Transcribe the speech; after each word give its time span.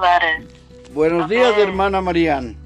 Gladys. 0.00 0.46
Buenos 0.92 1.28
días, 1.28 1.56
hermana 1.58 2.00
Marian. 2.00 2.56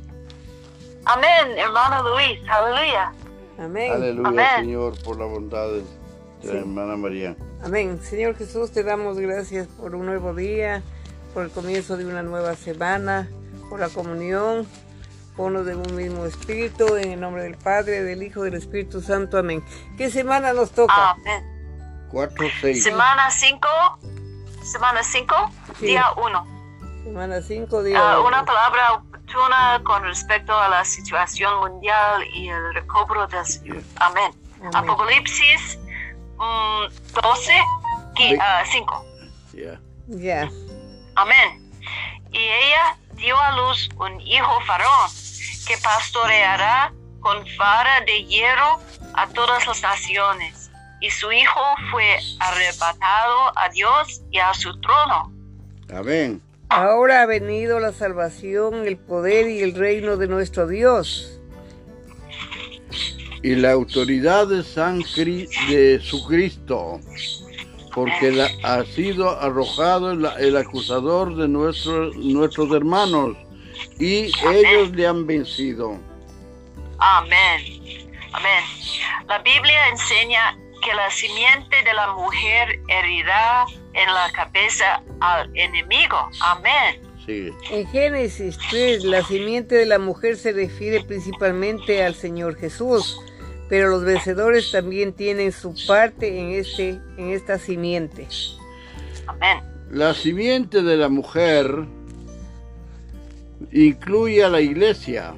Amén, 1.04 1.58
hermano 1.58 2.08
Luis. 2.10 2.40
Aleluya. 2.48 3.12
Amén. 3.58 3.92
Aleluya, 3.92 4.29
Amén. 4.29 4.46
Señor, 4.60 5.02
por 5.02 5.18
la 5.18 5.26
bondad 5.26 5.68
de 5.68 5.82
Sí. 6.40 6.48
la 6.48 6.60
hermana 6.60 6.96
Marian. 6.96 7.36
Amén. 7.62 8.00
Señor 8.02 8.36
Jesús, 8.36 8.73
te 8.73 8.82
damos 8.82 9.18
gracias 9.18 9.66
por 9.66 9.95
un 9.95 10.06
nuevo 10.06 10.34
día, 10.34 10.82
por 11.34 11.45
el 11.45 11.50
comienzo 11.50 11.96
de 11.96 12.06
una 12.06 12.23
nueva 12.23 12.55
semana, 12.55 13.28
por 13.69 13.80
la 13.80 13.88
comunión, 13.88 14.66
ponnos 15.37 15.66
de 15.66 15.74
un 15.74 15.95
mismo 15.96 16.24
espíritu, 16.24 16.96
en 16.96 17.12
el 17.12 17.20
nombre 17.20 17.42
del 17.42 17.56
Padre, 17.56 18.02
del 18.02 18.23
Hijo, 18.23 18.42
del 18.42 18.55
Espíritu 18.55 19.01
Santo. 19.02 19.37
Amén. 19.38 19.62
¿Qué 19.98 20.10
semana 20.10 20.52
nos 20.52 20.70
toca? 20.73 21.10
Amén. 21.12 22.06
4, 22.10 22.46
6. 22.60 22.82
Semana 22.82 23.30
5. 23.30 23.69
Semana 24.62 25.02
5, 25.02 25.34
Sí. 25.78 25.87
día 25.87 26.05
1. 26.16 26.53
Semana 27.04 27.42
5, 27.42 27.82
día 27.82 27.98
Ah, 28.00 28.20
una 28.20 28.44
palabra 28.44 28.94
oportuna 28.94 29.80
con 29.84 30.02
respecto 30.04 30.56
a 30.56 30.68
la 30.68 30.84
situación 30.84 31.58
mundial 31.60 32.24
y 32.32 32.48
el 32.48 32.74
recobro 32.74 33.27
del 33.27 33.44
Señor. 33.44 33.82
Amén. 33.96 34.32
Amén. 34.60 34.70
Apocalipsis 34.74 35.78
mm, 36.38 37.20
12, 37.22 37.52
Ve- 38.18 38.38
5. 38.72 39.04
Ya. 39.52 39.80
Ya. 40.08 40.50
Amén. 41.16 41.70
Y 42.32 42.38
ella 42.38 42.96
dio 43.12 43.38
a 43.38 43.52
luz 43.52 43.88
un 43.98 44.20
hijo 44.22 44.58
varón 44.66 45.10
que 45.66 45.77
pastoreará 45.78 46.92
con 47.20 47.44
vara 47.58 48.00
de 48.06 48.24
hierro 48.24 48.80
a 49.14 49.27
todas 49.28 49.66
las 49.66 49.82
naciones. 49.82 50.70
Y 51.00 51.10
su 51.10 51.30
hijo 51.30 51.60
fue 51.91 52.18
arrebatado 52.41 53.58
a 53.58 53.68
Dios 53.68 54.22
y 54.30 54.38
a 54.38 54.55
su 54.55 54.78
trono. 54.80 55.30
Amén. 55.94 56.41
Ahora 56.77 57.22
ha 57.22 57.27
venido 57.27 57.78
la 57.78 57.92
salvación, 57.92 58.86
el 58.86 58.97
poder 58.97 59.48
y 59.48 59.62
el 59.62 59.75
reino 59.75 60.17
de 60.17 60.27
nuestro 60.27 60.67
Dios. 60.67 61.41
Y 63.42 63.55
la 63.55 63.72
autoridad 63.72 64.48
de 64.48 64.64
San 64.64 65.00
Cri- 65.02 65.48
de 65.69 66.00
su 66.00 66.27
Cristo, 66.27 66.98
porque 67.95 68.33
la- 68.33 68.50
ha 68.64 68.84
sido 68.84 69.39
arrojado 69.41 70.11
el, 70.12 70.27
el 70.41 70.56
acusador 70.56 71.36
de 71.36 71.47
nuestros, 71.47 72.17
nuestros 72.17 72.72
hermanos, 72.72 73.36
y 74.00 74.33
ellos 74.50 74.91
le 74.92 75.06
han 75.06 75.27
vencido. 75.27 75.97
Amén. 76.98 77.61
Amén. 78.33 78.64
La 79.28 79.39
Biblia 79.39 79.89
enseña 79.91 80.58
que 80.83 80.92
la 80.95 81.08
simiente 81.11 81.77
de 81.84 81.95
la 81.95 82.12
mujer 82.14 82.80
herirá 82.89 83.64
en 83.95 84.12
la 84.12 84.31
cabeza 84.33 85.03
al 85.20 85.50
enemigo. 85.56 86.31
Amén. 86.41 87.00
Sigue. 87.25 87.53
En 87.70 87.87
Génesis 87.89 88.59
3, 88.70 89.05
la 89.05 89.23
simiente 89.23 89.77
de 89.77 89.86
la 89.86 89.98
mujer 89.98 90.36
se 90.36 90.53
refiere 90.53 91.03
principalmente 91.05 92.05
al 92.05 92.14
Señor 92.14 92.56
Jesús, 92.56 93.19
pero 93.69 93.89
los 93.89 94.05
vencedores 94.05 94.70
también 94.70 95.12
tienen 95.12 95.53
su 95.53 95.75
parte 95.86 96.39
en, 96.39 96.51
este, 96.51 97.01
en 97.17 97.31
esta 97.31 97.59
simiente. 97.59 98.27
Amén. 99.27 99.62
La 99.91 100.12
simiente 100.12 100.83
de 100.83 100.97
la 100.97 101.08
mujer 101.08 101.86
incluye 103.73 104.45
a 104.45 104.48
la 104.48 104.61
iglesia 104.61 105.34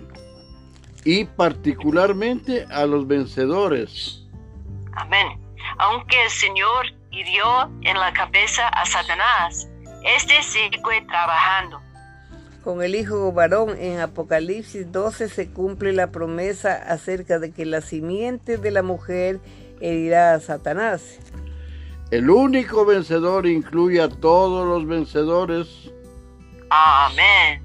y 1.05 1.25
particularmente 1.25 2.67
a 2.71 2.85
los 2.87 3.07
vencedores. 3.07 4.25
Amén. 4.93 5.27
Aunque 5.79 6.21
el 6.25 6.31
Señor 6.31 6.87
hirió 7.17 7.71
en 7.83 7.99
la 7.99 8.13
cabeza 8.13 8.69
a 8.69 8.85
Satanás, 8.85 9.67
este 10.05 10.43
sigue 10.43 10.79
trabajando. 11.09 11.81
Con 12.63 12.83
el 12.83 12.95
Hijo 12.95 13.33
varón 13.33 13.77
en 13.79 14.01
Apocalipsis 14.01 14.91
12 14.93 15.29
se 15.29 15.51
cumple 15.51 15.93
la 15.93 16.11
promesa 16.11 16.75
acerca 16.75 17.39
de 17.39 17.53
que 17.53 17.65
la 17.65 17.81
simiente 17.81 18.59
de 18.59 18.71
la 18.71 18.83
mujer 18.83 19.41
herirá 19.81 20.35
a 20.35 20.41
Satanás. 20.41 21.19
El 22.11 22.29
único 22.29 22.85
vencedor 22.85 23.47
incluye 23.47 24.01
a 24.01 24.09
todos 24.09 24.67
los 24.67 24.87
vencedores. 24.87 25.91
Amén. 26.71 27.63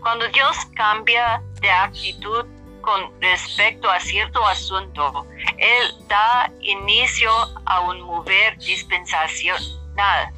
Cuando 0.00 0.26
Dios 0.28 0.56
cambia 0.74 1.42
de 1.60 1.70
actitud 1.70 2.46
con 2.88 3.20
respecto 3.20 3.90
a 3.90 4.00
cierto 4.00 4.42
asunto, 4.46 5.26
Él 5.58 6.06
da 6.08 6.50
inicio 6.60 7.30
a 7.66 7.80
un 7.82 8.00
mover 8.00 8.56
dispensacional. 8.56 10.32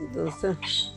Entonces, 0.00 0.92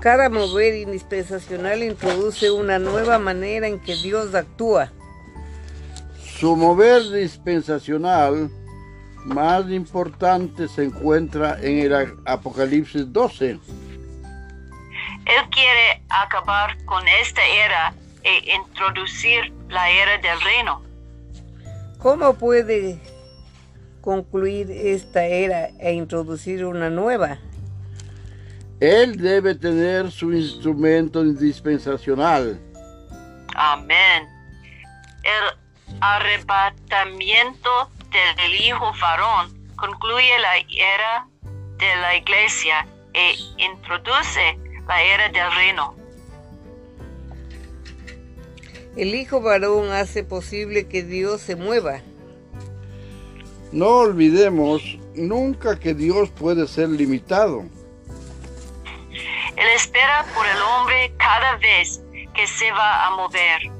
cada 0.00 0.28
mover 0.28 0.74
indispensacional 0.74 1.82
introduce 1.82 2.50
una 2.50 2.78
nueva 2.78 3.18
manera 3.18 3.66
en 3.66 3.80
que 3.80 3.96
Dios 3.96 4.34
actúa. 4.34 4.92
Su 6.38 6.56
mover 6.56 7.10
dispensacional 7.10 8.50
más 9.24 9.70
importante 9.70 10.68
se 10.68 10.84
encuentra 10.84 11.58
en 11.62 11.78
el 11.78 12.18
Apocalipsis 12.26 13.10
12. 13.10 13.58
Él 15.26 15.48
quiere 15.50 16.02
acabar 16.08 16.76
con 16.84 17.06
esta 17.08 17.44
era 17.44 17.92
e 18.22 18.54
introducir 18.54 19.52
la 19.68 19.90
era 19.90 20.18
del 20.18 20.40
reino. 20.40 20.82
¿Cómo 21.98 22.34
puede 22.34 23.00
concluir 24.00 24.70
esta 24.70 25.24
era 25.24 25.68
e 25.80 25.92
introducir 25.92 26.64
una 26.64 26.90
nueva? 26.90 27.38
Él 28.78 29.16
debe 29.16 29.54
tener 29.54 30.10
su 30.12 30.32
instrumento 30.32 31.24
dispensacional. 31.24 32.60
Amén. 33.56 34.28
El 35.24 35.98
arrebatamiento 36.00 37.90
del 38.36 38.54
Hijo 38.54 38.92
varón 39.00 39.72
concluye 39.76 40.38
la 40.38 40.56
era 40.58 41.26
de 41.78 41.96
la 41.96 42.16
iglesia 42.16 42.86
e 43.14 43.34
introduce 43.56 44.58
la 44.86 45.02
era 45.02 45.28
del 45.28 45.54
reino. 45.54 45.94
El 48.96 49.14
Hijo 49.14 49.40
varón 49.40 49.90
hace 49.90 50.24
posible 50.24 50.88
que 50.88 51.02
Dios 51.02 51.42
se 51.42 51.56
mueva. 51.56 52.00
No 53.72 53.88
olvidemos 53.88 54.82
nunca 55.14 55.78
que 55.78 55.92
Dios 55.92 56.30
puede 56.30 56.66
ser 56.66 56.88
limitado. 56.88 57.64
Él 59.56 59.68
espera 59.74 60.24
por 60.34 60.46
el 60.46 60.62
hombre 60.62 61.12
cada 61.18 61.56
vez 61.56 62.00
que 62.34 62.46
se 62.46 62.70
va 62.70 63.06
a 63.06 63.16
mover. 63.16 63.70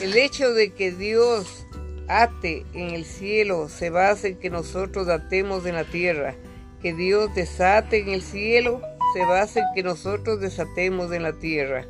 El 0.00 0.16
hecho 0.16 0.52
de 0.52 0.74
que 0.74 0.90
Dios 0.90 1.66
ate 2.08 2.66
en 2.74 2.90
el 2.90 3.04
cielo 3.04 3.68
se 3.68 3.90
basa 3.90 4.28
en 4.28 4.38
que 4.38 4.50
nosotros 4.50 5.08
atemos 5.08 5.64
en 5.66 5.76
la 5.76 5.84
tierra. 5.84 6.34
Que 6.82 6.92
Dios 6.92 7.34
desate 7.34 8.00
en 8.00 8.10
el 8.10 8.22
cielo 8.22 8.80
se 9.12 9.24
basa 9.24 9.60
en 9.60 9.66
que 9.74 9.82
nosotros 9.82 10.40
desatemos 10.40 11.12
en 11.12 11.22
la 11.22 11.32
tierra. 11.32 11.84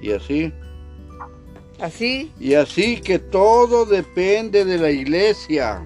Y 0.00 0.12
así, 0.12 0.52
Así, 1.80 2.32
y 2.38 2.54
así 2.54 3.00
que 3.00 3.18
todo 3.18 3.84
depende 3.86 4.64
de 4.64 4.78
la 4.78 4.90
iglesia. 4.90 5.84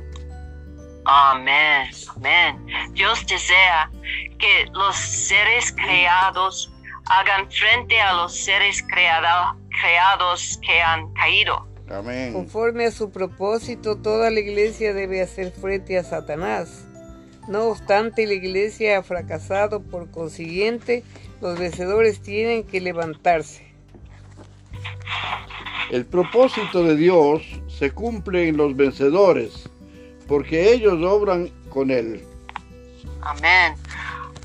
Amén, 1.06 1.88
amén. 2.16 2.66
Dios 2.92 3.24
desea 3.26 3.90
que 4.38 4.66
los 4.72 4.94
seres 4.96 5.72
creados 5.72 6.70
hagan 7.06 7.50
frente 7.50 7.98
a 8.00 8.12
los 8.14 8.34
seres 8.36 8.82
creado- 8.92 9.56
creados 9.80 10.58
que 10.66 10.80
han 10.80 11.12
caído. 11.14 11.66
Amén. 11.88 12.32
conforme 12.32 12.86
a 12.86 12.90
su 12.90 13.10
propósito, 13.10 13.96
toda 13.96 14.28
la 14.30 14.40
iglesia 14.40 14.92
debe 14.92 15.22
hacer 15.22 15.52
frente 15.52 15.96
a 15.96 16.02
Satanás. 16.02 16.84
No 17.48 17.64
obstante, 17.66 18.26
la 18.26 18.34
iglesia 18.34 18.98
ha 18.98 19.02
fracasado, 19.02 19.80
por 19.80 20.10
consiguiente, 20.10 21.04
los 21.40 21.58
vencedores 21.58 22.20
tienen 22.20 22.64
que 22.64 22.80
levantarse. 22.80 23.64
El 25.90 26.04
propósito 26.04 26.82
de 26.82 26.96
Dios 26.96 27.42
se 27.68 27.92
cumple 27.92 28.48
en 28.48 28.56
los 28.56 28.74
vencedores, 28.74 29.68
porque 30.26 30.72
ellos 30.72 31.00
obran 31.04 31.48
con 31.70 31.92
Él. 31.92 32.24
Amén. 33.20 33.74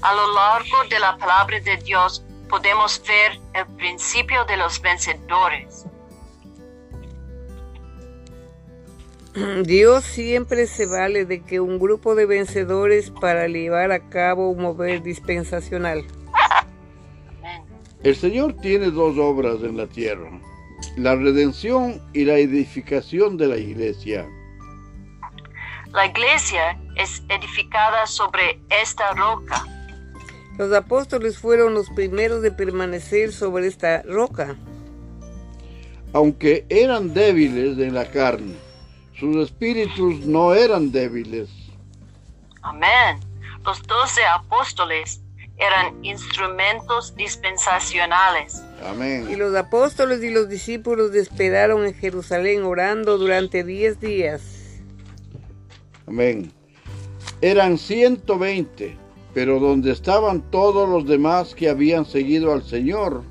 A 0.01 0.13
lo 0.13 0.33
largo 0.33 0.77
de 0.89 0.99
la 0.99 1.17
palabra 1.17 1.59
de 1.59 1.77
Dios 1.77 2.23
podemos 2.49 3.01
ver 3.07 3.39
el 3.53 3.65
principio 3.77 4.45
de 4.45 4.57
los 4.57 4.79
vencedores. 4.81 5.85
Dios 9.63 10.03
siempre 10.03 10.67
se 10.67 10.85
vale 10.85 11.25
de 11.25 11.41
que 11.41 11.59
un 11.59 11.79
grupo 11.79 12.15
de 12.15 12.25
vencedores 12.25 13.11
para 13.11 13.47
llevar 13.47 13.91
a 13.91 14.09
cabo 14.09 14.49
un 14.49 14.61
mover 14.61 15.01
dispensacional. 15.01 16.05
El 18.03 18.15
Señor 18.15 18.55
tiene 18.61 18.89
dos 18.89 19.17
obras 19.17 19.57
en 19.61 19.77
la 19.77 19.87
tierra, 19.87 20.31
la 20.97 21.15
redención 21.15 22.01
y 22.13 22.25
la 22.25 22.37
edificación 22.37 23.37
de 23.37 23.47
la 23.47 23.57
iglesia. 23.57 24.27
La 25.93 26.07
iglesia 26.07 26.79
es 26.97 27.21
edificada 27.29 28.07
sobre 28.07 28.59
esta 28.81 29.13
roca. 29.13 29.63
Los 30.57 30.73
apóstoles 30.73 31.37
fueron 31.37 31.73
los 31.73 31.89
primeros 31.91 32.41
de 32.41 32.51
permanecer 32.51 33.31
sobre 33.31 33.67
esta 33.67 34.01
roca. 34.03 34.55
Aunque 36.13 36.65
eran 36.69 37.13
débiles 37.13 37.77
en 37.77 37.93
la 37.93 38.09
carne, 38.09 38.55
sus 39.21 39.37
espíritus 39.37 40.25
no 40.25 40.55
eran 40.55 40.91
débiles. 40.91 41.47
Amén. 42.63 43.19
Los 43.63 43.83
doce 43.83 44.25
apóstoles 44.25 45.21
eran 45.59 46.03
instrumentos 46.03 47.15
dispensacionales. 47.15 48.63
Y 48.81 48.85
Amén. 48.87 49.37
los 49.37 49.55
apóstoles 49.55 50.23
y 50.23 50.31
los 50.31 50.49
discípulos 50.49 51.13
esperaron 51.13 51.85
en 51.85 51.93
Jerusalén 51.93 52.63
orando 52.63 53.19
durante 53.19 53.63
diez 53.63 53.99
días. 53.99 54.41
Amén. 56.07 56.51
Eran 57.41 57.77
120, 57.77 58.97
pero 59.35 59.59
donde 59.59 59.91
estaban 59.91 60.41
todos 60.49 60.89
los 60.89 61.05
demás 61.07 61.53
que 61.53 61.69
habían 61.69 62.05
seguido 62.05 62.53
al 62.53 62.63
Señor. 62.63 63.21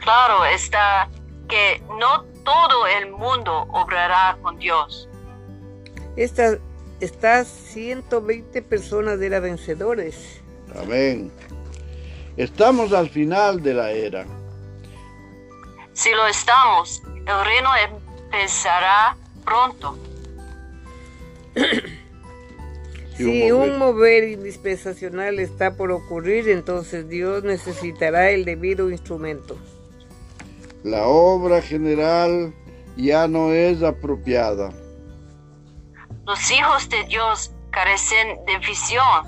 Claro 0.00 0.44
está 0.46 1.08
que 1.48 1.80
no 2.00 2.31
todo 2.44 2.86
el 2.86 3.10
mundo 3.10 3.66
obrará 3.72 4.36
con 4.42 4.58
Dios. 4.58 5.08
Estas, 6.16 6.58
estas 7.00 7.48
120 7.48 8.62
personas 8.62 9.20
eran 9.20 9.42
vencedores. 9.42 10.40
Amén. 10.76 11.30
Estamos 12.36 12.92
al 12.92 13.08
final 13.10 13.62
de 13.62 13.74
la 13.74 13.90
era. 13.90 14.26
Si 15.92 16.10
lo 16.10 16.26
estamos, 16.26 17.02
el 17.06 17.44
reino 17.44 17.70
empezará 18.30 19.16
pronto. 19.44 19.98
Si 23.16 23.52
un 23.52 23.70
un 23.70 23.78
mover 23.78 24.24
indispensacional 24.24 25.38
está 25.38 25.76
por 25.76 25.92
ocurrir, 25.92 26.48
entonces 26.48 27.08
Dios 27.10 27.44
necesitará 27.44 28.30
el 28.30 28.46
debido 28.46 28.90
instrumento. 28.90 29.58
La 30.84 31.06
obra 31.06 31.62
general 31.62 32.52
ya 32.96 33.28
no 33.28 33.52
es 33.52 33.82
apropiada. 33.82 34.70
Los 36.26 36.50
hijos 36.50 36.88
de 36.88 37.04
Dios 37.04 37.52
carecen 37.70 38.38
de 38.46 38.58
visión, 38.58 39.26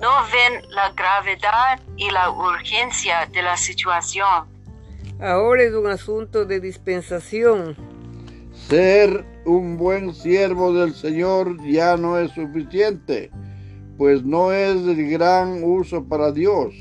no 0.00 0.10
ven 0.32 0.62
la 0.70 0.90
gravedad 0.92 1.80
y 1.96 2.10
la 2.10 2.30
urgencia 2.30 3.26
de 3.32 3.42
la 3.42 3.56
situación. 3.56 4.46
Ahora 5.20 5.62
es 5.62 5.72
un 5.74 5.86
asunto 5.86 6.44
de 6.44 6.60
dispensación. 6.60 7.76
Ser 8.68 9.24
un 9.44 9.76
buen 9.76 10.14
siervo 10.14 10.72
del 10.72 10.94
Señor 10.94 11.62
ya 11.64 11.96
no 11.96 12.18
es 12.18 12.32
suficiente, 12.32 13.30
pues 13.96 14.24
no 14.24 14.52
es 14.52 14.84
de 14.84 14.94
gran 14.94 15.62
uso 15.62 16.04
para 16.04 16.32
Dios. 16.32 16.74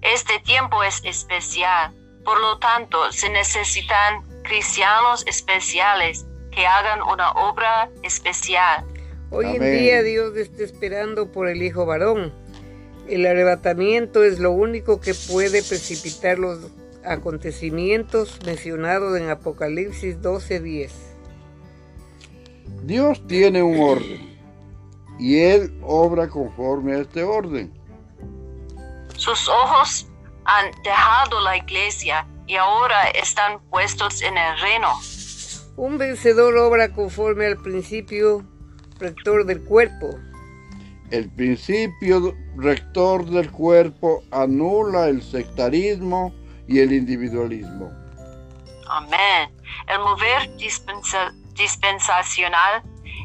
Este 0.00 0.38
tiempo 0.40 0.82
es 0.82 1.00
especial, 1.04 1.94
por 2.24 2.40
lo 2.40 2.58
tanto 2.58 3.10
se 3.12 3.28
necesitan 3.30 4.22
cristianos 4.42 5.24
especiales 5.26 6.26
que 6.50 6.66
hagan 6.66 7.02
una 7.02 7.30
obra 7.32 7.90
especial. 8.02 8.84
Hoy 9.30 9.46
en 9.46 9.62
día 9.62 10.02
Dios 10.02 10.36
está 10.36 10.62
esperando 10.62 11.32
por 11.32 11.48
el 11.48 11.62
hijo 11.62 11.86
varón. 11.86 12.32
El 13.08 13.26
arrebatamiento 13.26 14.22
es 14.22 14.38
lo 14.38 14.50
único 14.52 15.00
que 15.00 15.14
puede 15.14 15.62
precipitar 15.62 16.38
los 16.38 16.70
acontecimientos 17.04 18.38
mencionados 18.44 19.18
en 19.18 19.30
Apocalipsis 19.30 20.20
12:10. 20.20 20.90
Dios 22.84 23.26
tiene 23.26 23.62
un 23.62 23.80
orden 23.80 24.38
y 25.18 25.38
Él 25.38 25.78
obra 25.82 26.28
conforme 26.28 26.94
a 26.94 26.98
este 26.98 27.22
orden. 27.22 27.72
Sus 29.16 29.48
ojos 29.48 30.06
han 30.44 30.70
dejado 30.82 31.40
la 31.40 31.56
iglesia 31.56 32.26
y 32.46 32.56
ahora 32.56 33.08
están 33.10 33.60
puestos 33.70 34.22
en 34.22 34.36
el 34.36 34.58
reino. 34.60 34.88
Un 35.76 35.98
vencedor 35.98 36.56
obra 36.58 36.92
conforme 36.92 37.46
al 37.46 37.56
principio 37.56 38.44
rector 38.98 39.44
del 39.46 39.62
cuerpo. 39.64 40.10
El 41.10 41.30
principio 41.30 42.34
rector 42.56 43.24
del 43.26 43.50
cuerpo 43.50 44.22
anula 44.30 45.08
el 45.08 45.22
sectarismo 45.22 46.34
y 46.68 46.80
el 46.80 46.92
individualismo. 46.92 47.90
Amén. 48.88 49.50
El 49.88 49.98
mover 50.00 50.54
dispensa- 50.56 51.32
dispensacional 51.54 52.82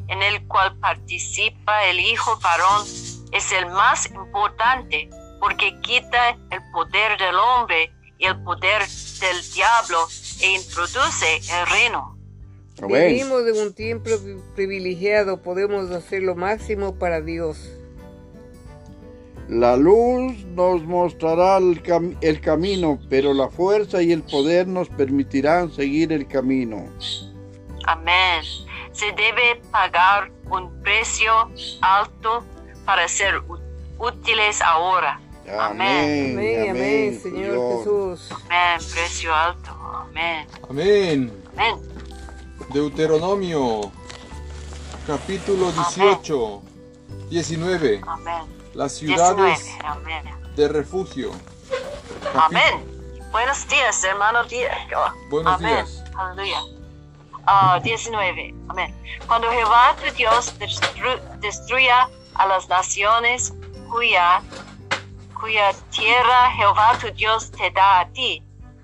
en 0.07 0.21
el 0.21 0.45
cual 0.47 0.77
participa 0.79 1.85
el 1.85 1.99
Hijo 1.99 2.39
varón 2.39 2.85
es 3.31 3.51
el 3.51 3.65
más 3.67 4.09
importante 4.11 5.09
porque 5.39 5.79
quita 5.81 6.29
el 6.51 6.61
poder 6.71 7.17
del 7.17 7.35
hombre 7.35 7.91
y 8.17 8.25
el 8.25 8.41
poder 8.43 8.81
del 9.19 9.51
diablo 9.53 10.07
e 10.41 10.51
introduce 10.55 11.37
el 11.37 11.67
reino. 11.67 12.17
Vivimos 13.09 13.41
en 13.47 13.67
un 13.67 13.73
tiempo 13.73 14.03
pri- 14.05 14.39
privilegiado, 14.55 15.41
podemos 15.41 15.89
hacer 15.91 16.21
lo 16.23 16.35
máximo 16.35 16.95
para 16.95 17.21
Dios. 17.21 17.57
La 19.49 19.77
luz 19.77 20.43
nos 20.55 20.83
mostrará 20.83 21.57
el, 21.57 21.81
cam- 21.81 22.17
el 22.21 22.41
camino, 22.41 22.99
pero 23.09 23.33
la 23.33 23.49
fuerza 23.49 24.01
y 24.01 24.11
el 24.11 24.21
poder 24.21 24.67
nos 24.67 24.89
permitirán 24.89 25.71
seguir 25.71 26.11
el 26.11 26.27
camino. 26.27 26.85
Amén. 27.87 28.43
Se 28.91 29.05
debe 29.13 29.61
pagar 29.71 30.31
un 30.51 30.81
precio 30.83 31.31
alto 31.81 32.43
para 32.85 33.07
ser 33.07 33.41
útiles 33.97 34.61
ahora. 34.61 35.19
Amén. 35.47 36.33
Amén, 36.37 36.69
amén, 36.71 37.21
Señor 37.21 37.77
Jesús. 37.77 38.29
Amén. 38.31 38.79
Precio 38.91 39.33
alto. 39.33 39.71
Amén. 40.09 40.47
Amén. 40.69 41.43
Amén. 41.53 41.75
Deuteronomio, 42.73 43.91
capítulo 45.05 45.71
18, 45.71 46.61
19. 47.29 48.01
Amén. 48.05 48.43
Las 48.73 48.99
19. 48.99 49.55
ciudades 49.55 49.75
Amén. 49.83 50.23
de 50.55 50.67
refugio. 50.67 51.31
Amén. 52.35 52.83
Buenos 53.31 53.67
días, 53.69 54.03
hermano. 54.03 54.39
Buenos 55.29 55.53
Amén. 55.55 55.75
días. 55.75 56.03
Aleluya. 56.17 56.59
Ah, 57.45 57.79
19. 57.81 58.53
Amén. 58.67 58.93
Cuando 59.27 59.49
Jehová 59.49 59.95
tu 60.03 60.13
Dios 60.15 60.53
destru- 60.59 61.21
destruya 61.39 62.09
a 62.35 62.47
las 62.47 62.67
naciones 62.67 63.53
cuya, 63.89 64.41
cuya 65.39 65.73
tierra 65.89 66.51
Jehová 66.51 66.97
tu 66.99 67.11
Dios 67.13 67.51
te 67.51 67.69
da 67.71 68.01
a 68.01 68.09
ti, 68.11 68.43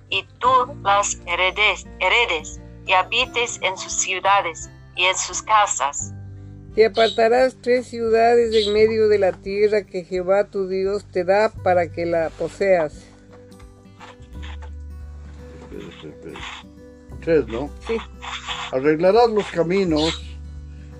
y 0.10 0.26
tú 0.40 0.50
las 0.84 1.20
heredes, 1.26 1.86
heredes 2.00 2.60
y 2.86 2.94
habites 2.94 3.60
en 3.62 3.78
sus 3.78 3.94
ciudades 3.94 4.70
y 4.96 5.06
en 5.06 5.18
sus 5.18 5.42
casas. 5.42 6.14
Te 6.76 6.86
apartarás 6.86 7.56
tres 7.62 7.88
ciudades 7.88 8.54
en 8.56 8.74
medio 8.74 9.08
de 9.08 9.20
la 9.20 9.32
tierra 9.32 9.84
que 9.84 10.04
Jehová 10.04 10.46
tu 10.46 10.68
Dios 10.68 11.06
te 11.06 11.24
da 11.24 11.50
para 11.50 11.92
que 11.92 12.06
la 12.06 12.30
poseas. 12.32 13.06
Tres, 17.22 17.48
¿no? 17.48 17.70
Sí. 17.88 17.98
Arreglarás 18.72 19.30
los 19.30 19.46
caminos 19.48 20.24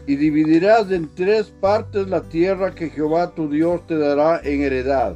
y 0.06 0.16
dividirás 0.16 0.92
en 0.92 1.14
tres 1.16 1.48
partes 1.48 2.08
la 2.08 2.22
tierra 2.22 2.76
que 2.76 2.90
Jehová 2.90 3.34
tu 3.34 3.50
Dios 3.50 3.86
te 3.88 3.98
dará 3.98 4.42
en 4.44 4.62
heredad. 4.62 5.16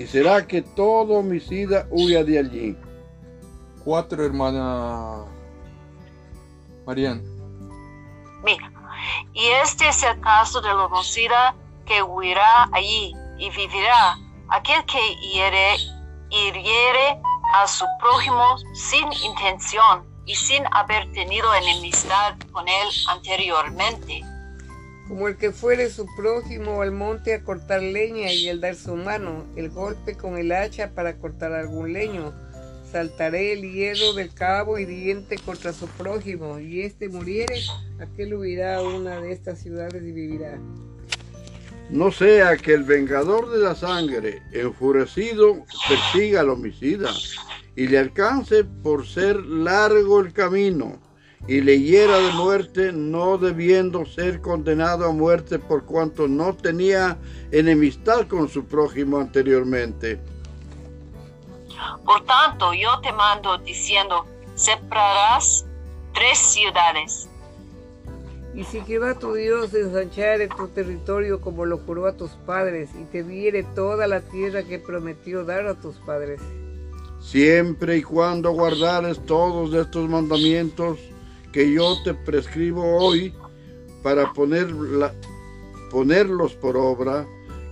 Y 0.00 0.06
será 0.06 0.46
que 0.46 0.62
todo 0.62 1.18
homicida 1.18 1.86
huya 1.90 2.24
de 2.24 2.38
allí. 2.38 2.76
Cuatro, 3.84 4.24
hermana 4.24 5.26
Marian. 6.86 7.22
Mira, 8.42 8.72
y 9.34 9.46
este 9.62 9.88
es 9.88 10.02
el 10.02 10.18
caso 10.22 10.62
del 10.62 10.72
homicida 10.72 11.54
que 11.84 12.02
huirá 12.02 12.70
allí 12.72 13.12
y 13.36 13.50
vivirá, 13.50 14.16
aquel 14.48 14.82
que 14.86 15.16
hiere, 15.16 15.76
hiriere 16.30 17.20
a 17.52 17.66
su 17.68 17.84
prójimo 18.00 18.56
sin 18.72 19.06
intención 19.22 20.08
y 20.24 20.34
sin 20.34 20.64
haber 20.72 21.12
tenido 21.12 21.54
enemistad 21.56 22.36
con 22.52 22.66
él 22.66 22.88
anteriormente. 23.10 24.22
Como 25.10 25.26
el 25.26 25.36
que 25.36 25.50
fuere 25.50 25.90
su 25.90 26.06
prójimo 26.14 26.82
al 26.82 26.92
monte 26.92 27.34
a 27.34 27.42
cortar 27.42 27.82
leña 27.82 28.32
y 28.32 28.46
el 28.46 28.60
dar 28.60 28.76
su 28.76 28.94
mano, 28.94 29.44
el 29.56 29.68
golpe 29.68 30.16
con 30.16 30.38
el 30.38 30.52
hacha 30.52 30.92
para 30.94 31.16
cortar 31.16 31.52
algún 31.52 31.92
leño. 31.92 32.32
Saltaré 32.92 33.54
el 33.54 33.72
hierro 33.72 34.12
del 34.12 34.32
cabo 34.32 34.78
hiriente 34.78 35.36
contra 35.38 35.72
su 35.72 35.88
prójimo, 35.88 36.60
y 36.60 36.82
éste 36.82 37.08
muriere, 37.08 37.56
aquel 37.98 38.34
huirá 38.34 38.76
a 38.76 38.82
una 38.84 39.20
de 39.20 39.32
estas 39.32 39.58
ciudades 39.58 40.00
y 40.00 40.12
vivirá. 40.12 40.60
No 41.90 42.12
sea 42.12 42.56
que 42.56 42.72
el 42.72 42.84
vengador 42.84 43.50
de 43.50 43.58
la 43.58 43.74
sangre, 43.74 44.40
enfurecido, 44.52 45.64
persiga 45.88 46.42
al 46.42 46.50
homicida 46.50 47.10
y 47.74 47.88
le 47.88 47.98
alcance 47.98 48.62
por 48.62 49.08
ser 49.08 49.44
largo 49.44 50.20
el 50.20 50.32
camino 50.32 51.09
y 51.46 51.60
le 51.60 51.80
hiera 51.80 52.18
de 52.18 52.32
muerte, 52.32 52.92
no 52.92 53.38
debiendo 53.38 54.04
ser 54.04 54.40
condenado 54.40 55.06
a 55.06 55.12
muerte 55.12 55.58
por 55.58 55.84
cuanto 55.84 56.28
no 56.28 56.54
tenía 56.54 57.18
enemistad 57.50 58.26
con 58.28 58.48
su 58.48 58.64
prójimo 58.64 59.18
anteriormente. 59.18 60.20
Por 62.04 62.24
tanto, 62.24 62.72
yo 62.74 63.00
te 63.00 63.12
mando 63.12 63.56
diciendo, 63.58 64.26
separarás 64.54 65.64
tres 66.14 66.38
ciudades. 66.38 67.28
Y 68.54 68.64
si 68.64 68.80
Jehová 68.80 69.14
tu 69.14 69.34
Dios 69.34 69.72
ensanchare 69.74 70.48
tu 70.48 70.68
territorio 70.68 71.40
como 71.40 71.64
lo 71.64 71.78
juró 71.78 72.06
a 72.06 72.16
tus 72.16 72.32
padres, 72.46 72.90
y 73.00 73.04
te 73.04 73.22
diere 73.22 73.62
toda 73.62 74.06
la 74.06 74.20
tierra 74.20 74.62
que 74.62 74.78
prometió 74.78 75.44
dar 75.44 75.66
a 75.66 75.74
tus 75.74 75.96
padres. 75.96 76.40
Siempre 77.20 77.98
y 77.98 78.02
cuando 78.02 78.50
guardares 78.50 79.24
todos 79.24 79.72
estos 79.74 80.08
mandamientos 80.08 80.98
que 81.52 81.72
yo 81.72 82.02
te 82.02 82.14
prescribo 82.14 82.82
hoy 82.98 83.34
para 84.02 84.32
ponerla- 84.32 85.14
ponerlos 85.90 86.52
por 86.54 86.76
obra, 86.76 87.26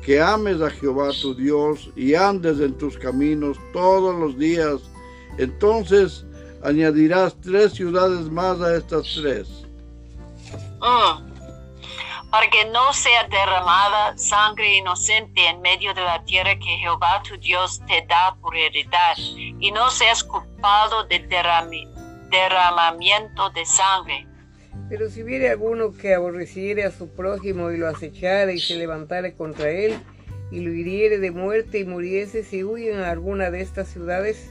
que 0.04 0.20
ames 0.20 0.60
a 0.60 0.70
Jehová 0.70 1.10
tu 1.20 1.34
Dios 1.34 1.90
y 1.94 2.14
andes 2.14 2.60
en 2.60 2.76
tus 2.78 2.96
caminos 2.96 3.58
todos 3.72 4.14
los 4.18 4.38
días, 4.38 4.80
entonces 5.36 6.24
añadirás 6.64 7.36
tres 7.40 7.74
ciudades 7.74 8.30
más 8.30 8.60
a 8.60 8.76
estas 8.76 9.04
tres. 9.14 9.48
Mm. 10.80 11.28
Para 12.30 12.50
que 12.50 12.64
no 12.70 12.92
sea 12.92 13.26
derramada 13.28 14.16
sangre 14.18 14.76
inocente 14.76 15.46
en 15.46 15.60
medio 15.62 15.94
de 15.94 16.02
la 16.02 16.22
tierra 16.24 16.58
que 16.58 16.76
Jehová 16.78 17.22
tu 17.26 17.36
Dios 17.38 17.80
te 17.86 18.04
da 18.06 18.34
por 18.40 18.54
heredad, 18.56 19.16
y 19.16 19.70
no 19.72 19.90
seas 19.90 20.24
culpado 20.24 21.04
de 21.04 21.26
derrami- 21.28 21.88
derramamiento 22.30 23.50
de 23.50 23.64
sangre. 23.64 24.26
Pero 24.88 25.10
si 25.10 25.22
hubiere 25.22 25.50
alguno 25.50 25.92
que 25.92 26.14
aborreciere 26.14 26.84
a 26.84 26.90
su 26.90 27.08
prójimo 27.08 27.70
y 27.70 27.76
lo 27.76 27.88
acechare 27.88 28.54
y 28.54 28.58
se 28.58 28.76
levantare 28.76 29.34
contra 29.34 29.70
él, 29.70 29.98
y 30.50 30.60
lo 30.60 30.72
hiriere 30.72 31.18
de 31.18 31.30
muerte 31.30 31.80
y 31.80 31.84
muriese, 31.84 32.42
si 32.42 32.64
huyen 32.64 33.00
a 33.00 33.10
alguna 33.10 33.50
de 33.50 33.60
estas 33.60 33.88
ciudades, 33.88 34.50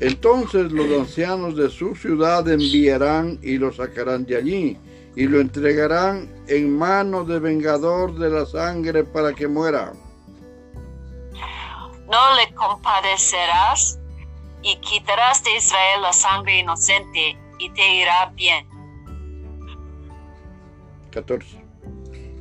Entonces 0.00 0.72
los 0.72 0.86
ancianos 0.98 1.56
de 1.56 1.68
su 1.68 1.94
ciudad 1.94 2.48
enviarán 2.48 3.38
y 3.42 3.58
lo 3.58 3.72
sacarán 3.72 4.24
de 4.24 4.36
allí 4.36 4.78
y 5.14 5.26
lo 5.26 5.40
entregarán 5.40 6.30
en 6.46 6.78
mano 6.78 7.24
de 7.24 7.38
vengador 7.38 8.18
de 8.18 8.30
la 8.30 8.46
sangre 8.46 9.04
para 9.04 9.34
que 9.34 9.46
muera. 9.46 9.92
No 12.06 12.36
le 12.36 12.54
compadecerás 12.54 13.99
y 14.62 14.76
quitarás 14.80 15.42
de 15.44 15.56
Israel 15.56 16.02
la 16.02 16.12
sangre 16.12 16.58
inocente 16.58 17.36
y 17.58 17.70
te 17.70 17.94
irá 17.96 18.32
bien. 18.34 18.66
14. 21.10 21.60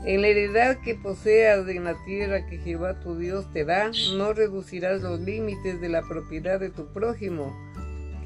en 0.05 0.21
la 0.21 0.27
heredad 0.27 0.77
que 0.81 0.95
poseas 0.95 1.67
en 1.67 1.83
la 1.83 1.95
tierra 2.05 2.45
que 2.45 2.59
Jehová 2.59 2.99
tu 2.99 3.17
Dios 3.17 3.51
te 3.51 3.65
da, 3.65 3.91
no 4.15 4.33
reducirás 4.33 5.01
los 5.01 5.19
límites 5.19 5.81
de 5.81 5.89
la 5.89 6.01
propiedad 6.01 6.59
de 6.59 6.69
tu 6.69 6.87
prójimo, 6.87 7.51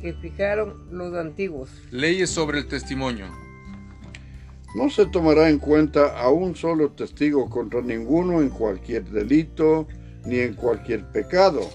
que 0.01 0.13
fijaron 0.13 0.85
los 0.91 1.15
antiguos. 1.15 1.69
Leyes 1.91 2.29
sobre 2.29 2.59
el 2.59 2.67
testimonio. 2.67 3.27
No 4.75 4.89
se 4.89 5.05
tomará 5.05 5.49
en 5.49 5.59
cuenta 5.59 6.19
a 6.19 6.29
un 6.29 6.55
solo 6.55 6.91
testigo 6.91 7.49
contra 7.49 7.81
ninguno 7.81 8.41
en 8.41 8.49
cualquier 8.49 9.05
delito 9.05 9.87
ni 10.25 10.39
en 10.39 10.55
cualquier 10.55 11.05
pecado. 11.11 11.69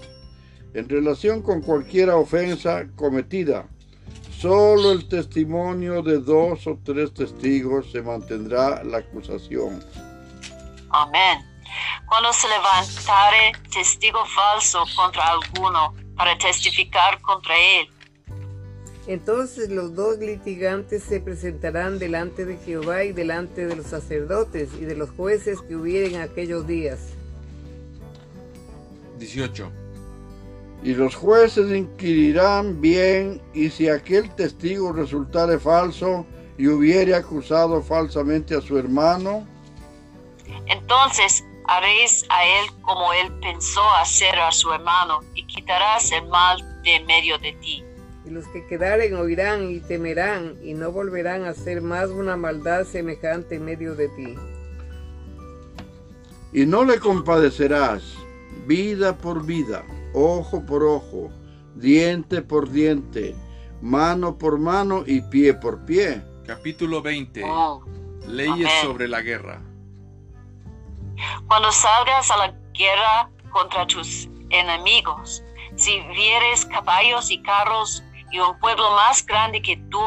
En 0.73 0.87
relación 0.87 1.41
con 1.41 1.61
cualquier 1.61 2.11
ofensa 2.11 2.87
cometida, 2.95 3.67
solo 4.37 4.91
el 4.91 5.07
testimonio 5.07 6.03
de 6.03 6.19
dos 6.19 6.67
o 6.67 6.79
tres 6.83 7.13
testigos 7.13 7.91
se 7.91 8.01
mantendrá 8.01 8.83
la 8.83 8.99
acusación. 8.99 9.83
Amén. 10.91 11.39
Cuando 12.07 12.31
se 12.33 12.47
levantare 12.47 13.51
testigo 13.71 14.23
falso 14.25 14.83
contra 14.95 15.23
alguno 15.27 15.93
para 16.15 16.37
testificar 16.37 17.19
contra 17.21 17.55
él, 17.55 17.87
Entonces 19.07 19.71
los 19.71 19.95
dos 19.95 20.19
litigantes 20.19 21.01
se 21.01 21.19
presentarán 21.19 21.97
delante 21.97 22.45
de 22.45 22.57
Jehová 22.57 23.05
y 23.05 23.11
delante 23.11 23.65
de 23.65 23.75
los 23.75 23.87
sacerdotes 23.87 24.69
y 24.79 24.85
de 24.85 24.95
los 24.95 25.09
jueces 25.09 25.61
que 25.61 25.75
hubieren 25.75 26.21
aquellos 26.21 26.67
días. 26.67 26.99
18. 29.17 29.78
Y 30.81 30.93
los 30.93 31.15
jueces 31.15 31.71
inquirirán 31.75 32.79
bien, 32.79 33.41
y 33.53 33.69
si 33.69 33.89
aquel 33.89 34.33
testigo 34.35 34.93
resultare 34.93 35.59
falso 35.59 36.25
y 36.57 36.67
hubiere 36.67 37.15
acusado 37.15 37.81
falsamente 37.81 38.55
a 38.55 38.61
su 38.61 38.77
hermano, 38.77 39.45
entonces 40.67 41.43
haréis 41.65 42.25
a 42.29 42.45
él 42.45 42.65
como 42.81 43.13
él 43.13 43.31
pensó 43.41 43.81
hacer 44.01 44.35
a 44.39 44.51
su 44.51 44.71
hermano 44.71 45.19
y 45.35 45.45
quitarás 45.45 46.11
el 46.11 46.27
mal 46.27 46.81
de 46.83 46.99
medio 47.05 47.37
de 47.39 47.53
ti. 47.53 47.83
Y 48.25 48.29
los 48.29 48.47
que 48.47 48.65
quedaren 48.67 49.15
oirán 49.15 49.69
y 49.71 49.79
temerán 49.79 50.55
y 50.63 50.73
no 50.73 50.91
volverán 50.91 51.45
a 51.45 51.49
hacer 51.49 51.81
más 51.81 52.09
una 52.09 52.37
maldad 52.37 52.85
semejante 52.85 53.55
en 53.55 53.65
medio 53.65 53.95
de 53.95 54.07
ti. 54.09 54.35
y 56.51 56.65
no 56.65 56.83
le 56.83 56.99
compadecerás 56.99 58.15
vida 58.65 59.15
por 59.15 59.45
vida, 59.45 59.83
ojo 60.13 60.65
por 60.65 60.83
ojo, 60.83 61.29
diente 61.75 62.41
por 62.41 62.69
diente, 62.69 63.35
mano 63.81 64.37
por 64.37 64.59
mano 64.59 65.03
y 65.05 65.21
pie 65.21 65.53
por 65.53 65.85
pie. 65.85 66.23
Capítulo 66.45 67.01
20. 67.01 67.43
Oh. 67.45 67.83
Leyes 68.27 68.67
Amén. 68.67 68.81
sobre 68.83 69.07
la 69.07 69.21
guerra. 69.21 69.61
Cuando 71.47 71.71
salgas 71.71 72.31
a 72.31 72.37
la 72.37 72.53
guerra 72.73 73.29
contra 73.51 73.85
tus 73.87 74.27
enemigos, 74.49 75.43
si 75.75 75.99
vieres 76.13 76.65
caballos 76.65 77.29
y 77.31 77.41
carros 77.41 78.03
y 78.31 78.39
un 78.39 78.57
pueblo 78.59 78.91
más 78.95 79.25
grande 79.25 79.61
que 79.61 79.77
tú, 79.89 80.01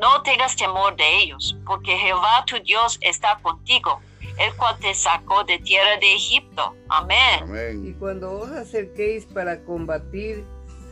no 0.00 0.22
tengas 0.22 0.56
temor 0.56 0.96
de 0.96 1.22
ellos, 1.22 1.56
porque 1.64 1.96
Jehová 1.96 2.44
tu 2.46 2.58
Dios 2.60 2.98
está 3.00 3.38
contigo, 3.42 4.00
el 4.38 4.54
cual 4.56 4.76
te 4.80 4.94
sacó 4.94 5.44
de 5.44 5.58
tierra 5.58 5.98
de 6.00 6.14
Egipto. 6.14 6.74
Amén. 6.88 7.86
Y 7.86 7.92
cuando 7.94 8.32
os 8.32 8.50
acerquéis 8.50 9.26
para 9.26 9.62
combatir, 9.64 10.44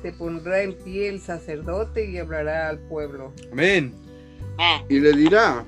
se 0.03 0.13
pondrá 0.13 0.63
en 0.63 0.75
pie 0.75 1.09
el 1.09 1.21
sacerdote 1.21 2.11
y 2.11 2.19
hablará 2.19 2.69
al 2.69 2.79
pueblo. 2.81 3.33
Amén. 3.53 3.95
Amén. 4.55 4.87
Y 4.89 5.01
le 5.01 5.13
dirá, 5.13 5.65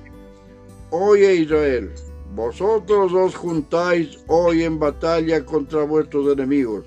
oye 0.89 1.35
Israel, 1.35 1.93
vosotros 2.33 3.13
os 3.13 3.33
juntáis 3.33 4.19
hoy 4.27 4.63
en 4.63 4.77
batalla 4.77 5.43
contra 5.45 5.83
vuestros 5.83 6.33
enemigos. 6.33 6.83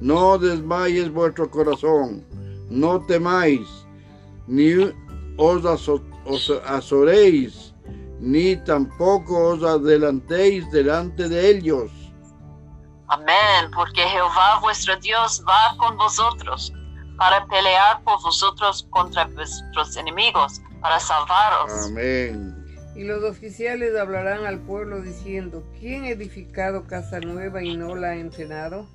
No 0.00 0.36
desmayes 0.36 1.10
vuestro 1.10 1.50
corazón, 1.50 2.22
no 2.68 3.00
temáis, 3.06 3.66
ni 4.46 4.74
os 5.38 5.64
azoréis, 6.66 7.63
ni 8.24 8.56
tampoco 8.56 9.50
os 9.50 9.62
adelantéis 9.62 10.68
delante 10.70 11.28
de 11.28 11.50
ellos. 11.50 11.90
Amén, 13.08 13.70
porque 13.74 14.00
Jehová 14.00 14.60
vuestro 14.62 14.96
Dios 14.96 15.44
va 15.46 15.76
con 15.76 15.96
vosotros 15.98 16.72
para 17.18 17.46
pelear 17.46 18.02
por 18.02 18.20
vosotros 18.22 18.86
contra 18.88 19.26
vuestros 19.26 19.96
enemigos, 19.98 20.62
para 20.80 20.98
salvaros. 20.98 21.86
Amén. 21.90 22.64
Y 22.96 23.04
los 23.04 23.22
oficiales 23.24 23.94
hablarán 23.94 24.46
al 24.46 24.58
pueblo 24.60 25.02
diciendo, 25.02 25.62
¿quién 25.78 26.04
ha 26.04 26.10
edificado 26.10 26.86
casa 26.86 27.20
nueva 27.20 27.62
y 27.62 27.76
no 27.76 27.94
la 27.94 28.10
ha 28.10 28.16
entrenado? 28.16 28.86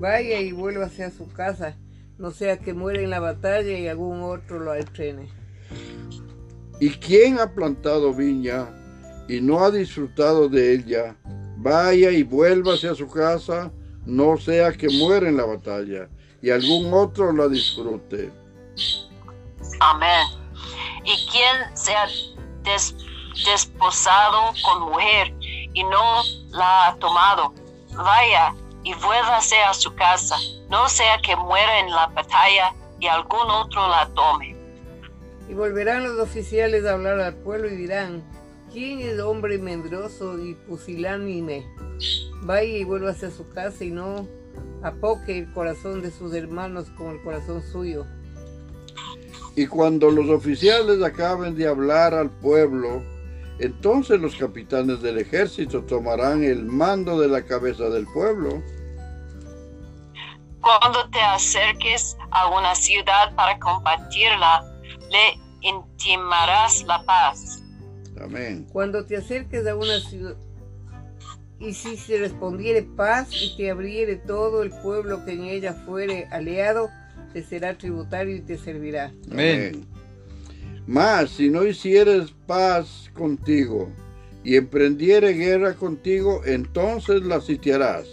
Vaya 0.00 0.40
y 0.40 0.50
vuélvase 0.50 1.04
a 1.04 1.10
su 1.10 1.32
casa, 1.32 1.76
no 2.18 2.32
sea 2.32 2.58
que 2.58 2.74
muera 2.74 3.00
en 3.00 3.10
la 3.10 3.20
batalla 3.20 3.78
y 3.78 3.86
algún 3.86 4.22
otro 4.22 4.58
lo 4.58 4.74
entrene. 4.74 5.28
¿Y 6.80 6.90
quién 6.90 7.38
ha 7.38 7.50
plantado 7.52 8.12
viña 8.12 8.68
y 9.28 9.40
no 9.40 9.64
ha 9.64 9.70
disfrutado 9.70 10.48
de 10.48 10.74
ella? 10.74 11.16
Vaya 11.56 12.10
y 12.10 12.22
vuélvase 12.22 12.88
a 12.88 12.94
su 12.94 13.08
casa, 13.08 13.70
no 14.04 14.36
sea 14.36 14.72
que 14.72 14.88
muera 14.88 15.28
en 15.28 15.36
la 15.36 15.44
batalla 15.46 16.08
y 16.42 16.50
algún 16.50 16.92
otro 16.92 17.32
la 17.32 17.48
disfrute. 17.48 18.30
Amén. 19.80 20.26
Y 21.04 21.26
quien 21.30 21.76
sea 21.76 22.06
des- 22.62 22.94
desposado 23.46 24.52
con 24.62 24.90
mujer 24.90 25.32
y 25.72 25.82
no 25.84 26.22
la 26.50 26.88
ha 26.88 26.96
tomado, 26.96 27.54
vaya 27.96 28.54
y 28.82 28.92
vuélvase 28.94 29.56
a 29.62 29.72
su 29.72 29.94
casa, 29.94 30.36
no 30.68 30.88
sea 30.88 31.18
que 31.22 31.34
muera 31.36 31.80
en 31.80 31.90
la 31.90 32.06
batalla 32.08 32.74
y 33.00 33.06
algún 33.06 33.50
otro 33.50 33.88
la 33.88 34.08
tome. 34.14 34.54
Y 35.48 35.54
volverán 35.54 36.04
los 36.04 36.18
oficiales 36.18 36.84
a 36.84 36.92
hablar 36.92 37.20
al 37.20 37.34
pueblo 37.34 37.68
y 37.68 37.76
dirán, 37.76 38.22
¿quién 38.72 39.00
es 39.00 39.20
hombre 39.20 39.58
medroso 39.58 40.38
y 40.38 40.54
pusilánime? 40.54 41.66
Vaya 42.42 42.76
y 42.76 42.84
vuélvase 42.84 43.26
a 43.26 43.30
su 43.30 43.48
casa 43.50 43.84
y 43.84 43.90
no 43.90 44.26
apoque 44.82 45.38
el 45.38 45.52
corazón 45.52 46.02
de 46.02 46.10
sus 46.10 46.34
hermanos 46.34 46.86
con 46.96 47.10
el 47.10 47.22
corazón 47.22 47.62
suyo. 47.62 48.06
Y 49.56 49.66
cuando 49.66 50.10
los 50.10 50.28
oficiales 50.28 51.02
acaben 51.02 51.54
de 51.54 51.68
hablar 51.68 52.12
al 52.12 52.30
pueblo, 52.30 53.02
entonces 53.58 54.20
los 54.20 54.34
capitanes 54.34 55.00
del 55.00 55.18
ejército 55.18 55.82
tomarán 55.84 56.42
el 56.42 56.64
mando 56.64 57.20
de 57.20 57.28
la 57.28 57.42
cabeza 57.44 57.84
del 57.84 58.06
pueblo. 58.06 58.62
Cuando 60.60 61.08
te 61.10 61.20
acerques 61.20 62.16
a 62.30 62.48
una 62.48 62.74
ciudad 62.74 63.34
para 63.36 63.58
combatirla, 63.60 64.73
le 65.14 65.40
intimarás 65.62 66.84
la 66.86 67.02
paz. 67.04 67.62
Amén. 68.20 68.66
Cuando 68.72 69.04
te 69.04 69.16
acerques 69.16 69.66
a 69.66 69.76
una 69.76 70.00
ciudad, 70.00 70.36
y 71.60 71.72
si 71.72 71.96
se 71.96 72.18
respondiere 72.18 72.82
paz 72.82 73.28
y 73.32 73.56
te 73.56 73.70
abriere 73.70 74.16
todo 74.16 74.62
el 74.62 74.70
pueblo 74.70 75.24
que 75.24 75.32
en 75.32 75.44
ella 75.44 75.72
fuere 75.72 76.26
aliado, 76.30 76.90
te 77.32 77.42
será 77.42 77.78
tributario 77.78 78.36
y 78.36 78.40
te 78.40 78.58
servirá. 78.58 79.12
Amén. 79.30 79.86
Mas 80.86 81.30
si 81.30 81.48
no 81.48 81.64
hicieres 81.64 82.32
paz 82.46 83.10
contigo 83.14 83.90
y 84.42 84.56
emprendiere 84.56 85.32
guerra 85.32 85.74
contigo, 85.74 86.42
entonces 86.44 87.22
la 87.22 87.40
sitiarás. 87.40 88.06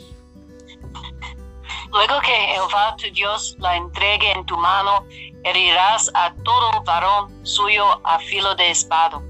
Luego 1.91 2.21
que 2.21 2.31
Jehová 2.31 2.95
tu 2.97 3.11
Dios 3.11 3.57
la 3.59 3.75
entregue 3.75 4.31
en 4.31 4.45
tu 4.45 4.55
mano, 4.55 5.05
herirás 5.43 6.09
a 6.13 6.33
todo 6.43 6.83
varón 6.85 7.45
suyo 7.45 7.83
a 8.05 8.17
filo 8.19 8.55
de 8.55 8.71
espada. 8.71 9.21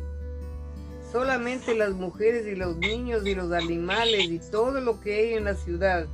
Solamente 1.11 1.73
las 1.75 1.91
mujeres 1.91 2.45
y 2.45 2.55
los 2.55 2.77
niños 2.77 3.25
y 3.25 3.33
los 3.33 3.51
animales 3.51 4.25
y 4.25 4.39
todo 4.51 4.79
lo 4.79 5.01
que 5.01 5.13
hay 5.13 5.33
en 5.33 5.45
la 5.45 5.55
ciudad, 5.55 6.05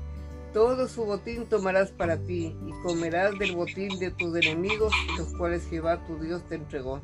todo 0.54 0.88
su 0.88 1.04
botín 1.04 1.46
tomarás 1.48 1.92
para 1.92 2.18
ti 2.18 2.56
y 2.66 2.72
comerás 2.82 3.38
del 3.38 3.56
botín 3.56 4.00
de 4.00 4.12
tus 4.12 4.36
enemigos, 4.38 4.94
los 5.18 5.28
cuales 5.36 5.68
Jehová 5.70 6.00
tu 6.08 6.18
Dios 6.18 6.42
te 6.48 6.56
entregó. 6.56 7.02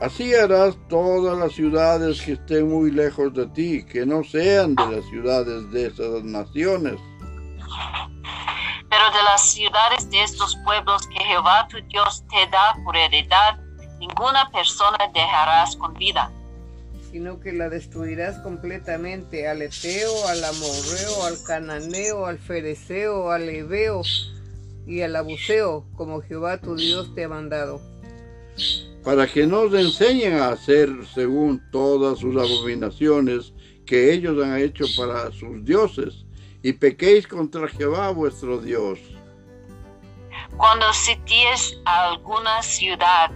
Así 0.00 0.34
harás 0.34 0.76
todas 0.88 1.38
las 1.38 1.52
ciudades 1.52 2.20
que 2.22 2.32
estén 2.32 2.68
muy 2.68 2.90
lejos 2.90 3.32
de 3.34 3.46
ti, 3.46 3.84
que 3.84 4.04
no 4.04 4.22
sean 4.24 4.74
de 4.74 4.96
las 4.96 5.04
ciudades 5.06 5.70
de 5.70 5.86
esas 5.86 6.24
naciones. 6.24 7.00
Pero 8.90 9.04
de 9.10 9.22
las 9.24 9.50
ciudades 9.50 10.08
de 10.10 10.22
estos 10.22 10.56
pueblos 10.64 11.06
que 11.08 11.22
Jehová 11.24 11.68
tu 11.68 11.80
Dios 11.88 12.24
te 12.30 12.50
da 12.50 12.74
por 12.84 12.96
heredad, 12.96 13.58
ninguna 13.98 14.50
persona 14.50 14.98
dejarás 15.12 15.76
con 15.76 15.94
vida. 15.94 16.30
sino 17.10 17.40
que 17.40 17.52
la 17.52 17.70
destruirás 17.70 18.38
completamente 18.42 19.48
al 19.48 19.62
Eteo, 19.62 20.28
al 20.28 20.44
Amorreo, 20.44 21.24
al 21.26 21.42
Cananeo, 21.42 22.26
al 22.26 22.38
Fereceo, 22.38 23.30
al 23.30 23.48
Ebeo 23.48 24.02
y 24.86 25.00
al 25.00 25.16
Abuseo, 25.16 25.86
como 25.96 26.20
Jehová 26.20 26.58
tu 26.58 26.76
Dios 26.76 27.14
te 27.14 27.24
ha 27.24 27.28
mandado. 27.28 27.80
para 29.04 29.26
que 29.26 29.46
nos 29.46 29.72
enseñen 29.72 30.34
a 30.34 30.50
hacer 30.50 30.90
según 31.14 31.62
todas 31.70 32.18
sus 32.18 32.36
abominaciones 32.36 33.54
que 33.86 34.12
ellos 34.12 34.44
han 34.44 34.58
hecho 34.58 34.84
para 34.98 35.32
sus 35.32 35.64
dioses, 35.64 36.26
y 36.62 36.72
pequéis 36.72 37.26
contra 37.26 37.68
Jehová 37.68 38.10
vuestro 38.10 38.58
Dios. 38.58 38.98
Cuando 40.56 40.92
sities 40.92 41.78
a 41.84 42.10
alguna 42.10 42.62
ciudad, 42.62 43.30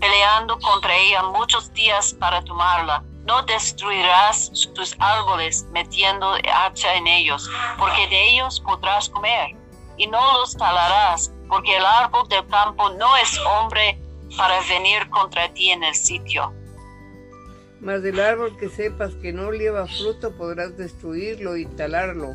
peleando 0.00 0.58
contra 0.58 0.96
ella 0.96 1.22
muchos 1.24 1.72
días 1.72 2.14
para 2.14 2.42
tomarla, 2.42 3.04
no 3.26 3.42
destruirás 3.42 4.50
sus 4.52 4.96
árboles 4.98 5.66
metiendo 5.72 6.32
hacha 6.52 6.94
en 6.94 7.06
ellos, 7.06 7.48
porque 7.78 8.08
de 8.08 8.30
ellos 8.30 8.60
podrás 8.60 9.08
comer. 9.08 9.56
Y 9.96 10.06
no 10.08 10.20
los 10.38 10.56
talarás, 10.56 11.32
porque 11.48 11.76
el 11.76 11.84
árbol 11.84 12.28
del 12.28 12.46
campo 12.48 12.90
no 12.90 13.16
es 13.16 13.38
hombre 13.46 13.98
para 14.36 14.60
venir 14.68 15.08
contra 15.10 15.52
ti 15.54 15.70
en 15.70 15.84
el 15.84 15.94
sitio. 15.94 16.52
Mas 17.80 18.02
del 18.02 18.18
árbol 18.18 18.56
que 18.56 18.68
sepas 18.68 19.14
que 19.16 19.32
no 19.32 19.52
lleva 19.52 19.86
fruto 19.86 20.32
podrás 20.32 20.76
destruirlo 20.76 21.56
y 21.56 21.66
talarlo, 21.66 22.34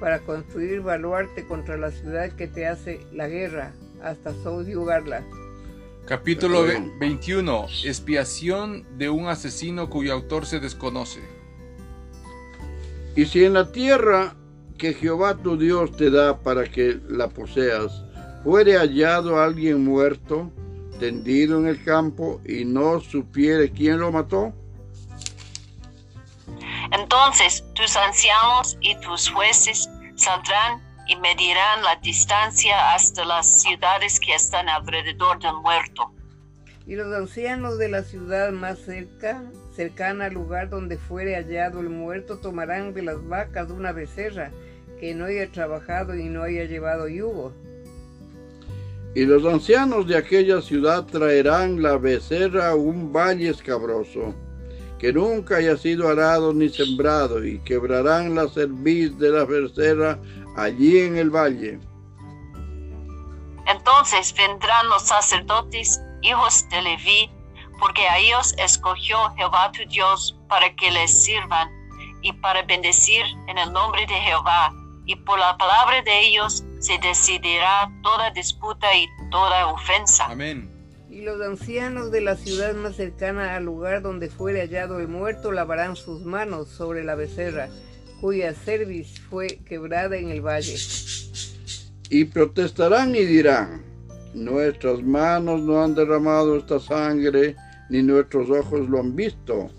para 0.00 0.20
construir 0.20 0.80
baluarte 0.80 1.46
contra 1.46 1.76
la 1.76 1.90
ciudad 1.90 2.30
que 2.32 2.46
te 2.46 2.66
hace 2.66 3.00
la 3.12 3.28
guerra, 3.28 3.72
hasta 4.02 4.32
subyugarla. 4.42 5.22
Capítulo 6.06 6.62
ve- 6.64 6.76
Amén. 6.76 6.92
21. 7.00 7.66
Expiación 7.84 8.84
de 8.98 9.08
un 9.08 9.28
asesino 9.28 9.88
cuyo 9.88 10.12
autor 10.12 10.44
se 10.46 10.60
desconoce. 10.60 11.20
Y 13.16 13.26
si 13.26 13.44
en 13.44 13.54
la 13.54 13.70
tierra 13.72 14.34
que 14.76 14.92
Jehová 14.92 15.36
tu 15.36 15.56
Dios 15.56 15.96
te 15.96 16.10
da 16.10 16.38
para 16.42 16.64
que 16.64 16.98
la 17.08 17.28
poseas, 17.28 18.04
fuere 18.42 18.76
hallado 18.76 19.40
alguien 19.40 19.84
muerto, 19.84 20.50
tendido 20.98 21.58
en 21.60 21.66
el 21.68 21.82
campo, 21.82 22.40
y 22.44 22.64
no 22.64 23.00
supiere 23.00 23.70
quién 23.70 24.00
lo 24.00 24.10
mató, 24.12 24.52
Entonces 26.94 27.64
tus 27.74 27.96
ancianos 27.96 28.78
y 28.80 28.94
tus 29.00 29.28
jueces 29.28 29.88
saldrán 30.14 30.80
y 31.08 31.16
medirán 31.16 31.82
la 31.82 31.96
distancia 32.02 32.94
hasta 32.94 33.24
las 33.24 33.62
ciudades 33.62 34.20
que 34.20 34.34
están 34.34 34.68
alrededor 34.68 35.40
del 35.40 35.54
muerto. 35.54 36.12
Y 36.86 36.94
los 36.94 37.12
ancianos 37.12 37.78
de 37.78 37.88
la 37.88 38.02
ciudad 38.02 38.52
más 38.52 38.78
cerca, 38.78 39.42
cercana 39.74 40.26
al 40.26 40.34
lugar 40.34 40.68
donde 40.68 40.96
fuere 40.96 41.34
hallado 41.34 41.80
el 41.80 41.88
muerto, 41.88 42.38
tomarán 42.38 42.94
de 42.94 43.02
las 43.02 43.26
vacas 43.26 43.70
una 43.70 43.92
becerra 43.92 44.50
que 45.00 45.14
no 45.14 45.24
haya 45.24 45.50
trabajado 45.50 46.14
y 46.14 46.24
no 46.24 46.42
haya 46.42 46.64
llevado 46.64 47.08
yugo. 47.08 47.52
Y 49.14 49.24
los 49.24 49.44
ancianos 49.46 50.06
de 50.06 50.16
aquella 50.16 50.60
ciudad 50.60 51.04
traerán 51.04 51.82
la 51.82 51.96
becerra 51.96 52.70
a 52.70 52.74
un 52.74 53.12
valle 53.12 53.48
escabroso, 53.48 54.34
que 54.98 55.12
nunca 55.12 55.56
haya 55.56 55.76
sido 55.76 56.08
arado 56.08 56.52
ni 56.52 56.68
sembrado, 56.68 57.44
y 57.44 57.58
quebrarán 57.60 58.34
la 58.34 58.48
cerviz 58.48 59.16
de 59.18 59.30
la 59.30 59.44
becerra 59.44 60.18
allí 60.56 60.98
en 60.98 61.16
el 61.16 61.30
valle. 61.30 61.78
Entonces 63.66 64.34
vendrán 64.36 64.88
los 64.88 65.02
sacerdotes, 65.02 66.00
hijos 66.22 66.68
de 66.70 66.82
Leví, 66.82 67.30
porque 67.78 68.06
a 68.08 68.18
ellos 68.18 68.54
escogió 68.58 69.30
Jehová 69.36 69.72
tu 69.72 69.88
Dios 69.88 70.38
para 70.48 70.74
que 70.76 70.90
les 70.90 71.10
sirvan 71.24 71.68
y 72.22 72.32
para 72.32 72.62
bendecir 72.62 73.24
en 73.48 73.58
el 73.58 73.72
nombre 73.72 74.06
de 74.06 74.14
Jehová. 74.14 74.72
Y 75.06 75.16
por 75.16 75.38
la 75.38 75.56
palabra 75.58 76.00
de 76.02 76.20
ellos 76.20 76.64
se 76.78 76.98
decidirá 76.98 77.90
toda 78.02 78.30
disputa 78.30 78.94
y 78.94 79.06
toda 79.30 79.66
ofensa. 79.66 80.26
Amén. 80.26 80.73
Y 81.14 81.20
los 81.20 81.40
ancianos 81.40 82.10
de 82.10 82.20
la 82.20 82.34
ciudad 82.34 82.74
más 82.74 82.96
cercana 82.96 83.54
al 83.54 83.66
lugar 83.66 84.02
donde 84.02 84.28
fuere 84.28 84.62
hallado 84.62 84.98
el 84.98 85.06
muerto 85.06 85.52
lavarán 85.52 85.94
sus 85.94 86.24
manos 86.24 86.66
sobre 86.66 87.04
la 87.04 87.14
becerra, 87.14 87.68
cuya 88.20 88.52
cerviz 88.52 89.20
fue 89.30 89.60
quebrada 89.64 90.16
en 90.16 90.30
el 90.30 90.40
valle. 90.40 90.76
Y 92.10 92.24
protestarán 92.24 93.14
y 93.14 93.24
dirán, 93.26 93.84
nuestras 94.34 95.04
manos 95.04 95.60
no 95.60 95.84
han 95.84 95.94
derramado 95.94 96.56
esta 96.56 96.80
sangre, 96.80 97.54
ni 97.90 98.02
nuestros 98.02 98.50
ojos 98.50 98.88
lo 98.88 98.98
han 98.98 99.14
visto. 99.14 99.70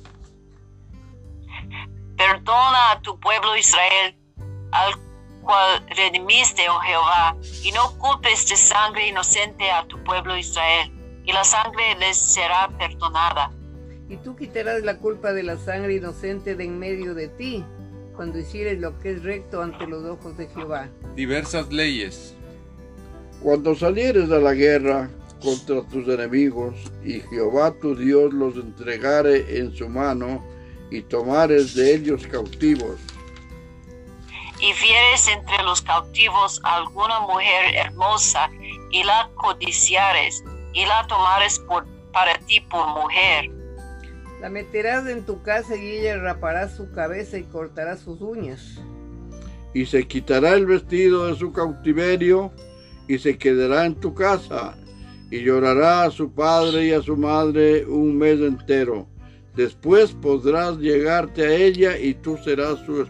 Perdona 2.16 2.92
a 2.94 3.02
tu 3.02 3.20
pueblo 3.20 3.58
Israel, 3.58 4.16
al 4.72 4.94
cual 5.42 5.86
redimiste, 5.98 6.70
oh 6.70 6.80
Jehová, 6.80 7.36
y 7.62 7.74
no 7.74 7.92
culpes 8.00 8.48
de 8.48 8.56
sangre 8.56 9.10
inocente 9.10 9.70
a 9.70 9.86
tu 9.88 10.02
pueblo 10.06 10.38
Israel, 10.38 10.95
y 11.26 11.32
la 11.32 11.44
sangre 11.44 11.96
les 12.00 12.18
será 12.18 12.70
perdonada. 12.78 13.52
Y 14.08 14.18
tú 14.18 14.36
quitarás 14.36 14.84
la 14.84 14.98
culpa 14.98 15.34
de 15.34 15.44
la 15.44 15.58
sangre 15.58 15.96
inocente 15.96 16.56
de 16.56 16.64
en 16.64 16.78
medio 16.78 17.16
de 17.16 17.28
ti, 17.28 17.66
cuando 18.16 18.40
hicieres 18.40 18.80
lo 18.80 18.98
que 19.00 19.14
es 19.14 19.24
recto 19.24 19.62
ante 19.62 19.88
los 19.88 20.06
ojos 20.06 20.38
de 20.38 20.48
Jehová. 20.48 20.90
Diversas 21.16 21.72
leyes. 21.72 22.36
Cuando 23.42 23.76
salieres 23.76 24.32
a 24.32 24.40
la 24.40 24.54
guerra 24.54 25.10
contra 25.42 25.82
tus 25.90 26.08
enemigos, 26.08 26.76
y 27.04 27.20
Jehová 27.22 27.74
tu 27.82 27.96
Dios 27.96 28.34
los 28.34 28.56
entregare 28.56 29.58
en 29.58 29.76
su 29.76 29.90
mano, 29.90 30.44
y 30.92 31.02
tomares 31.02 31.74
de 31.74 31.96
ellos 31.96 32.26
cautivos, 32.28 33.00
y 34.60 34.72
vieres 34.82 35.28
entre 35.28 35.62
los 35.64 35.82
cautivos 35.82 36.62
alguna 36.64 37.20
mujer 37.22 37.76
hermosa 37.76 38.50
y 38.90 39.04
la 39.04 39.30
codiciares 39.36 40.44
y 40.76 40.86
la 40.86 41.08
tomares 41.08 41.58
por, 41.60 41.86
para 42.12 42.38
ti 42.40 42.60
por 42.70 42.88
mujer, 42.90 43.50
La 44.42 44.50
meterás 44.50 45.08
en 45.08 45.26
tu 45.26 45.42
casa 45.42 45.76
y 45.76 45.98
ella 45.98 46.18
rapará 46.18 46.70
su 46.70 46.92
cabeza 46.92 47.38
y 47.38 47.44
cortará 47.44 47.98
sus 47.98 48.22
uñas. 48.22 48.80
y 49.74 49.86
se 49.86 50.08
quitará 50.08 50.54
el 50.54 50.66
vestido 50.68 51.28
de 51.28 51.36
su 51.36 51.52
cautiverio, 51.52 52.52
y 53.08 53.18
se 53.20 53.38
quedará 53.38 53.86
en 53.86 53.96
tu 53.96 54.14
casa, 54.14 54.76
y 55.32 55.42
llorará 55.44 56.04
a 56.04 56.12
su 56.12 56.32
padre 56.34 56.86
y 56.88 56.92
a 56.94 57.02
su 57.02 57.18
madre 57.18 57.86
un 57.86 58.18
mes 58.18 58.40
entero. 58.40 59.08
Después 59.56 60.12
podrás 60.14 60.78
llegarte 60.78 61.46
a 61.46 61.52
ella, 61.56 61.98
y 61.98 62.14
tú 62.14 62.38
serás 62.44 62.80
su, 62.86 63.06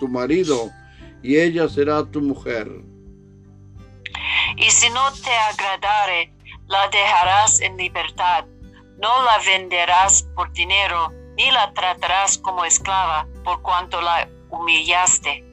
tu 0.00 0.08
marido, 0.08 0.70
y 1.22 1.36
ella 1.36 1.68
será 1.68 2.04
tu 2.04 2.20
mujer. 2.20 2.68
y 4.56 4.70
si 4.70 4.88
no 4.90 5.10
te 5.12 5.30
agradare, 5.30 6.32
la 6.68 6.88
dejarás 6.88 7.60
en 7.60 7.76
libertad. 7.76 8.46
No 8.98 9.24
la 9.24 9.38
venderás 9.44 10.22
por 10.34 10.52
dinero, 10.52 11.12
ni 11.36 11.50
la 11.50 11.72
tratarás 11.74 12.38
como 12.38 12.64
esclava, 12.64 13.26
por 13.44 13.60
cuanto 13.62 14.00
la 14.00 14.28
humillaste. 14.50 15.44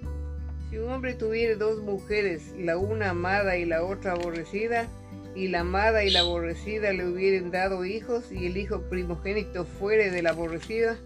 Si 0.69 0.77
un 0.77 0.91
hombre 0.91 1.15
tuviera 1.15 1.55
dos 1.55 1.79
mujeres, 1.79 2.53
la 2.57 2.77
una 2.77 3.09
amada 3.09 3.57
y 3.57 3.65
la 3.65 3.83
otra 3.83 4.11
aborrecida, 4.11 4.87
y 5.35 5.47
la 5.47 5.61
amada 5.61 6.03
y 6.03 6.11
la 6.11 6.19
aborrecida 6.19 6.93
le 6.93 7.07
hubieran 7.07 7.49
dado 7.49 7.85
hijos, 7.85 8.31
y 8.31 8.45
el 8.45 8.57
hijo 8.57 8.81
primogénito 8.89 9.65
fuere 9.65 10.11
de 10.11 10.21
la 10.21 10.31
aborrecida, 10.31 10.97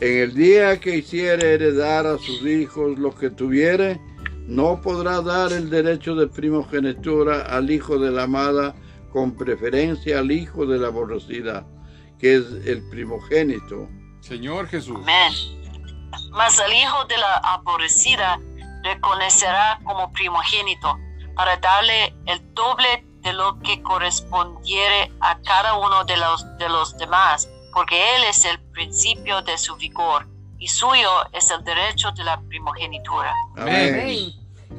En 0.00 0.16
el 0.18 0.34
día 0.34 0.80
que 0.80 0.96
hiciere 0.96 1.54
heredar 1.54 2.06
a 2.06 2.16
sus 2.18 2.42
hijos 2.42 2.98
lo 2.98 3.14
que 3.14 3.30
tuviere, 3.30 4.00
no 4.46 4.80
podrá 4.80 5.20
dar 5.20 5.52
el 5.52 5.70
derecho 5.70 6.14
de 6.14 6.26
primogenitura 6.26 7.42
al 7.42 7.70
hijo 7.70 7.98
de 7.98 8.10
la 8.10 8.24
amada 8.24 8.74
con 9.12 9.36
preferencia 9.36 10.18
al 10.18 10.30
hijo 10.30 10.66
de 10.66 10.78
la 10.78 10.88
aborrecida, 10.88 11.66
que 12.18 12.36
es 12.36 12.44
el 12.66 12.88
primogénito. 12.90 13.88
Señor 14.20 14.68
Jesús. 14.68 14.98
Amén. 15.02 15.32
Mas 16.32 16.58
el 16.60 16.72
hijo 16.72 17.04
de 17.06 17.16
la 17.18 17.36
aborrecida 17.38 18.40
reconocerá 18.82 19.80
como 19.84 20.10
primogénito 20.12 20.96
para 21.34 21.56
darle 21.56 22.14
el 22.26 22.54
doble 22.54 23.04
de 23.22 23.32
lo 23.32 23.58
que 23.60 23.82
correspondiere 23.82 25.12
a 25.20 25.38
cada 25.42 25.74
uno 25.78 26.04
de 26.04 26.16
los, 26.16 26.44
de 26.58 26.68
los 26.68 26.96
demás, 26.96 27.48
porque 27.72 28.16
él 28.16 28.24
es 28.28 28.44
el 28.44 28.60
principio 28.70 29.42
de 29.42 29.58
su 29.58 29.76
vigor 29.76 30.26
y 30.60 30.68
suyo 30.68 31.08
es 31.32 31.50
el 31.50 31.64
derecho 31.64 32.12
de 32.12 32.22
la 32.22 32.40
primogenitura. 32.42 33.32
Amén. 33.56 33.94
Amén. 33.94 34.32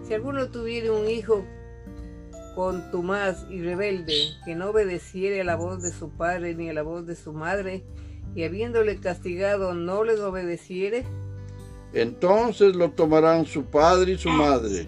Si 0.07 0.13
alguno 0.13 0.47
tuviera 0.47 0.91
un 0.93 1.09
hijo 1.09 1.43
contumaz 2.55 3.45
y 3.49 3.61
rebelde, 3.61 4.13
que 4.45 4.55
no 4.55 4.69
obedeciere 4.69 5.41
a 5.41 5.43
la 5.43 5.55
voz 5.55 5.81
de 5.81 5.91
su 5.91 6.09
padre 6.09 6.53
ni 6.53 6.69
a 6.69 6.73
la 6.73 6.83
voz 6.83 7.05
de 7.05 7.15
su 7.15 7.33
madre, 7.33 7.83
y 8.35 8.43
habiéndole 8.43 8.99
castigado 8.99 9.73
no 9.73 10.03
les 10.03 10.19
obedeciere, 10.19 11.05
Entonces 11.93 12.75
lo 12.75 12.91
tomarán 12.91 13.45
su 13.45 13.65
padre 13.65 14.13
y 14.13 14.17
su 14.17 14.29
madre, 14.29 14.87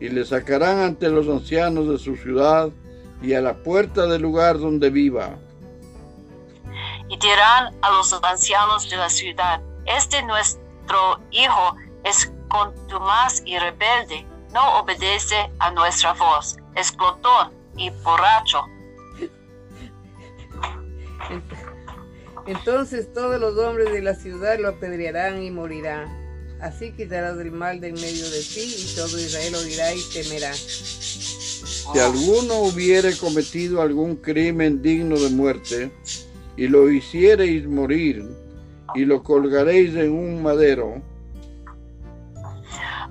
y 0.00 0.08
le 0.08 0.24
sacarán 0.24 0.80
ante 0.80 1.08
los 1.08 1.26
ancianos 1.28 1.88
de 1.88 1.98
su 1.98 2.16
ciudad 2.16 2.70
y 3.22 3.32
a 3.32 3.40
la 3.40 3.54
puerta 3.62 4.06
del 4.06 4.20
lugar 4.22 4.58
donde 4.58 4.90
viva. 4.90 5.38
y 7.08 7.16
dirán 7.18 7.74
a 7.82 7.90
los 7.92 8.12
ancianos 8.22 8.90
de 8.90 8.96
la 8.96 9.08
ciudad, 9.08 9.60
este 9.86 10.22
nuestro 10.22 11.20
hijo 11.30 11.76
es 12.04 12.30
contumaz 12.48 13.42
y 13.44 13.58
rebelde, 13.58 14.26
no 14.52 14.80
obedece 14.80 15.36
a 15.58 15.70
nuestra 15.72 16.12
voz, 16.14 16.56
es 16.74 16.96
glotón 16.96 17.52
y 17.76 17.90
borracho. 18.02 18.60
Ent- 21.30 21.42
Entonces 22.46 23.12
todos 23.12 23.40
los 23.40 23.56
hombres 23.58 23.90
de 23.92 24.02
la 24.02 24.14
ciudad 24.14 24.58
lo 24.58 24.68
apedrearán 24.68 25.42
y 25.42 25.50
morirá. 25.50 26.06
Así 26.60 26.92
quitarás 26.92 27.38
el 27.40 27.50
mal 27.50 27.80
de 27.80 27.88
en 27.88 27.94
medio 27.94 28.28
de 28.30 28.40
ti 28.40 28.74
y 28.78 28.94
todo 28.94 29.18
Israel 29.18 29.54
oirá 29.56 29.92
y 29.94 30.00
temerá. 30.12 30.52
Si 30.54 31.98
alguno 31.98 32.58
hubiere 32.60 33.16
cometido 33.16 33.82
algún 33.82 34.16
crimen 34.16 34.80
digno 34.82 35.18
de 35.18 35.30
muerte, 35.30 35.90
y 36.56 36.68
lo 36.68 36.90
hiciereis 36.90 37.66
morir, 37.66 38.24
y 38.94 39.04
lo 39.04 39.22
colgaréis 39.22 39.94
en 39.96 40.12
un 40.12 40.42
madero, 40.42 41.02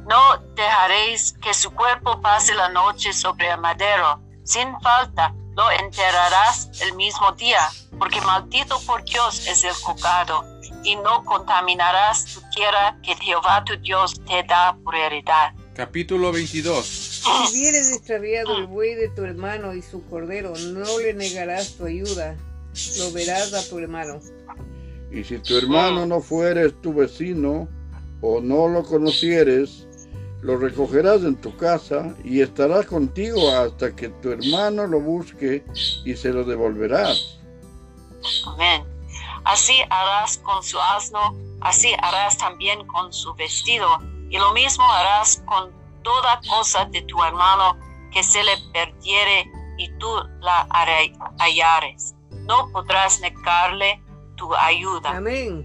No 0.07 0.38
dejaréis 0.55 1.33
que 1.41 1.53
su 1.53 1.71
cuerpo 1.71 2.19
pase 2.21 2.53
la 2.53 2.69
noche 2.69 3.13
sobre 3.13 3.49
el 3.49 3.59
madero. 3.59 4.21
Sin 4.43 4.67
falta 4.81 5.33
lo 5.55 5.71
enterrarás 5.71 6.69
el 6.81 6.93
mismo 6.95 7.31
día, 7.33 7.62
porque 7.97 8.19
maldito 8.21 8.79
por 8.86 9.03
Dios 9.05 9.47
es 9.47 9.63
el 9.63 9.73
cocado, 9.83 10.43
y 10.83 10.95
no 10.97 11.23
contaminarás 11.23 12.25
tu 12.25 12.41
tierra 12.49 12.97
que 13.01 13.15
Jehová 13.15 13.63
tu 13.63 13.77
Dios 13.77 14.19
te 14.25 14.43
da 14.43 14.75
por 14.83 14.95
heredad. 14.95 15.53
Capítulo 15.75 16.31
22. 16.31 16.86
Si 16.86 17.53
vieres 17.53 17.91
extraviado 17.95 18.57
el 18.57 18.67
buey 18.67 18.95
de 18.95 19.09
tu 19.09 19.23
hermano 19.23 19.73
y 19.73 19.81
su 19.81 20.05
cordero, 20.07 20.53
no 20.55 20.99
le 20.99 21.13
negarás 21.13 21.75
tu 21.77 21.86
ayuda, 21.86 22.36
lo 22.97 23.12
verás 23.12 23.53
a 23.53 23.67
tu 23.69 23.79
hermano. 23.79 24.19
Y 25.13 25.23
si 25.23 25.38
tu 25.39 25.56
hermano 25.58 26.06
no 26.06 26.19
fueres 26.21 26.73
tu 26.82 26.93
vecino, 26.93 27.67
o 28.21 28.41
no 28.41 28.67
lo 28.67 28.84
conocieres, 28.84 29.88
lo 30.41 30.58
recogerás 30.58 31.23
en 31.23 31.36
tu 31.36 31.56
casa 31.58 32.13
y 32.23 32.41
estará 32.41 32.84
contigo 32.84 33.49
hasta 33.52 33.95
que 33.95 34.10
tu 34.10 34.32
hermano 34.32 34.88
lo 34.88 34.99
busque 34.99 35.63
y 36.06 36.15
se 36.15 36.30
lo 36.30 36.43
devolverás. 36.43 37.39
Amén. 38.47 38.84
Así 39.45 39.73
harás 39.89 40.38
con 40.38 40.63
su 40.63 40.80
asno, 40.80 41.36
así 41.62 41.93
harás 42.02 42.38
también 42.38 42.86
con 42.88 43.12
su 43.13 43.34
vestido, 43.36 43.88
y 44.30 44.38
lo 44.38 44.54
mismo 44.54 44.84
harás 44.91 45.43
con 45.45 45.71
toda 46.02 46.41
cosa 46.49 46.86
de 46.86 47.02
tu 47.04 47.21
hermano 47.23 47.78
que 48.12 48.23
se 48.23 48.43
le 48.43 48.54
perdiere 48.73 49.49
y 49.78 49.89
tú 49.97 50.08
la 50.39 50.65
halla- 50.69 51.34
hallares. 51.39 52.15
No 52.32 52.69
podrás 52.71 53.19
negarle 53.21 54.02
tu 54.35 54.53
ayuda. 54.55 55.17
Amén. 55.17 55.63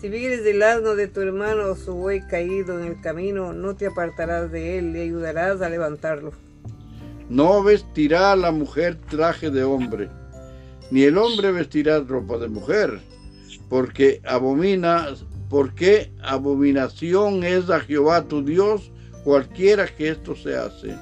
Si 0.00 0.08
vieres 0.08 0.42
del 0.42 0.62
asno 0.62 0.96
de 0.96 1.06
tu 1.06 1.20
hermano 1.20 1.66
o 1.66 1.76
su 1.76 1.94
buey 1.94 2.26
caído 2.26 2.80
en 2.80 2.86
el 2.88 3.00
camino, 3.00 3.52
no 3.52 3.76
te 3.76 3.86
apartarás 3.86 4.50
de 4.50 4.78
él, 4.78 4.92
le 4.92 5.02
ayudarás 5.02 5.62
a 5.62 5.68
levantarlo. 5.68 6.32
No 7.28 7.62
vestirá 7.62 8.34
la 8.34 8.50
mujer 8.50 8.98
traje 9.08 9.48
de 9.48 9.62
hombre, 9.62 10.10
ni 10.90 11.04
el 11.04 11.16
hombre 11.16 11.52
vestirá 11.52 12.00
ropa 12.00 12.36
de 12.38 12.48
mujer, 12.48 13.00
porque 13.68 14.20
abomina, 14.26 15.06
porque 15.48 16.12
abominación 16.24 17.44
es 17.44 17.70
a 17.70 17.78
Jehová 17.78 18.24
tu 18.24 18.42
Dios 18.42 18.90
cualquiera 19.22 19.86
que 19.86 20.08
esto 20.08 20.34
se 20.34 20.56
hace. 20.56 20.96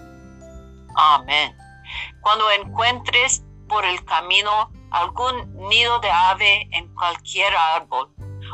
Amén. 0.95 1.53
Cuando 2.21 2.45
encuentres 2.63 3.43
por 3.67 3.85
el 3.85 4.05
camino 4.05 4.71
algún 4.91 5.53
nido 5.69 5.99
de 6.01 6.11
ave 6.11 6.69
en 6.73 6.89
cualquier 6.95 7.53
árbol 7.77 8.09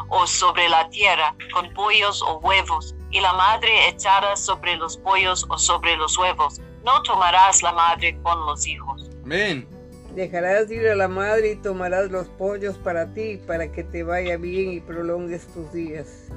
o 0.08 0.26
sobre 0.26 0.68
la 0.68 0.88
tierra 0.90 1.34
con 1.52 1.72
pollos 1.74 2.22
o 2.22 2.38
huevos 2.38 2.94
y 3.10 3.20
la 3.20 3.32
madre 3.32 3.88
echada 3.88 4.36
sobre 4.36 4.76
los 4.76 4.96
pollos 4.98 5.46
o 5.48 5.58
sobre 5.58 5.96
los 5.96 6.16
huevos, 6.18 6.60
no 6.84 7.02
tomarás 7.02 7.62
la 7.62 7.72
madre 7.72 8.18
con 8.22 8.44
los 8.46 8.66
hijos. 8.66 9.10
Amén. 9.24 9.66
Dejarás 10.14 10.70
ir 10.70 10.88
a 10.88 10.94
la 10.94 11.08
madre 11.08 11.52
y 11.52 11.56
tomarás 11.56 12.10
los 12.10 12.26
pollos 12.28 12.76
para 12.78 13.12
ti, 13.12 13.38
para 13.46 13.70
que 13.70 13.84
te 13.84 14.02
vaya 14.02 14.36
bien 14.36 14.72
y 14.72 14.80
prolongues 14.80 15.46
tus 15.48 15.70
días. 15.72 16.28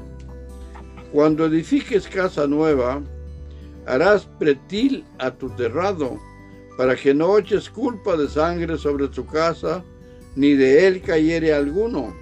Cuando 1.14 1.46
edifiques 1.46 2.08
casa 2.08 2.46
nueva, 2.46 3.02
harás 3.88 4.26
pretil 4.38 5.06
a 5.18 5.32
tu 5.32 5.50
terrado, 5.52 6.20
para 6.80 6.96
que 6.96 7.14
no 7.14 7.38
eches 7.38 7.70
culpa 7.70 8.16
de 8.16 8.30
sangre 8.30 8.78
sobre 8.78 9.10
tu 9.10 9.26
casa, 9.26 9.84
ni 10.38 10.54
de 10.54 10.88
él 10.88 11.02
cayere 11.02 11.54
alguno. 11.54 12.16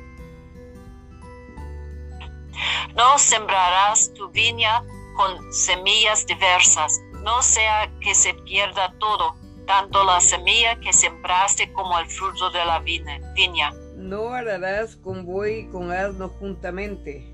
No 2.96 3.20
sembrarás 3.20 4.12
tu 4.16 4.28
viña 4.30 4.84
con 5.16 5.54
semillas 5.54 6.26
diversas, 6.26 7.00
no 7.24 7.40
sea 7.44 7.88
que 8.02 8.16
se 8.16 8.34
pierda 8.46 8.92
todo, 8.98 9.36
tanto 9.68 10.04
la 10.04 10.20
semilla 10.20 10.80
que 10.80 10.92
sembraste 10.92 11.72
como 11.74 12.00
el 12.00 12.08
fruto 12.08 12.50
de 12.50 12.66
la 12.66 12.80
viña. 12.80 13.72
No 13.96 14.30
ararás 14.30 14.96
con 14.96 15.24
buey 15.24 15.60
y 15.60 15.68
con 15.68 15.92
asno 15.92 16.30
juntamente. 16.30 17.32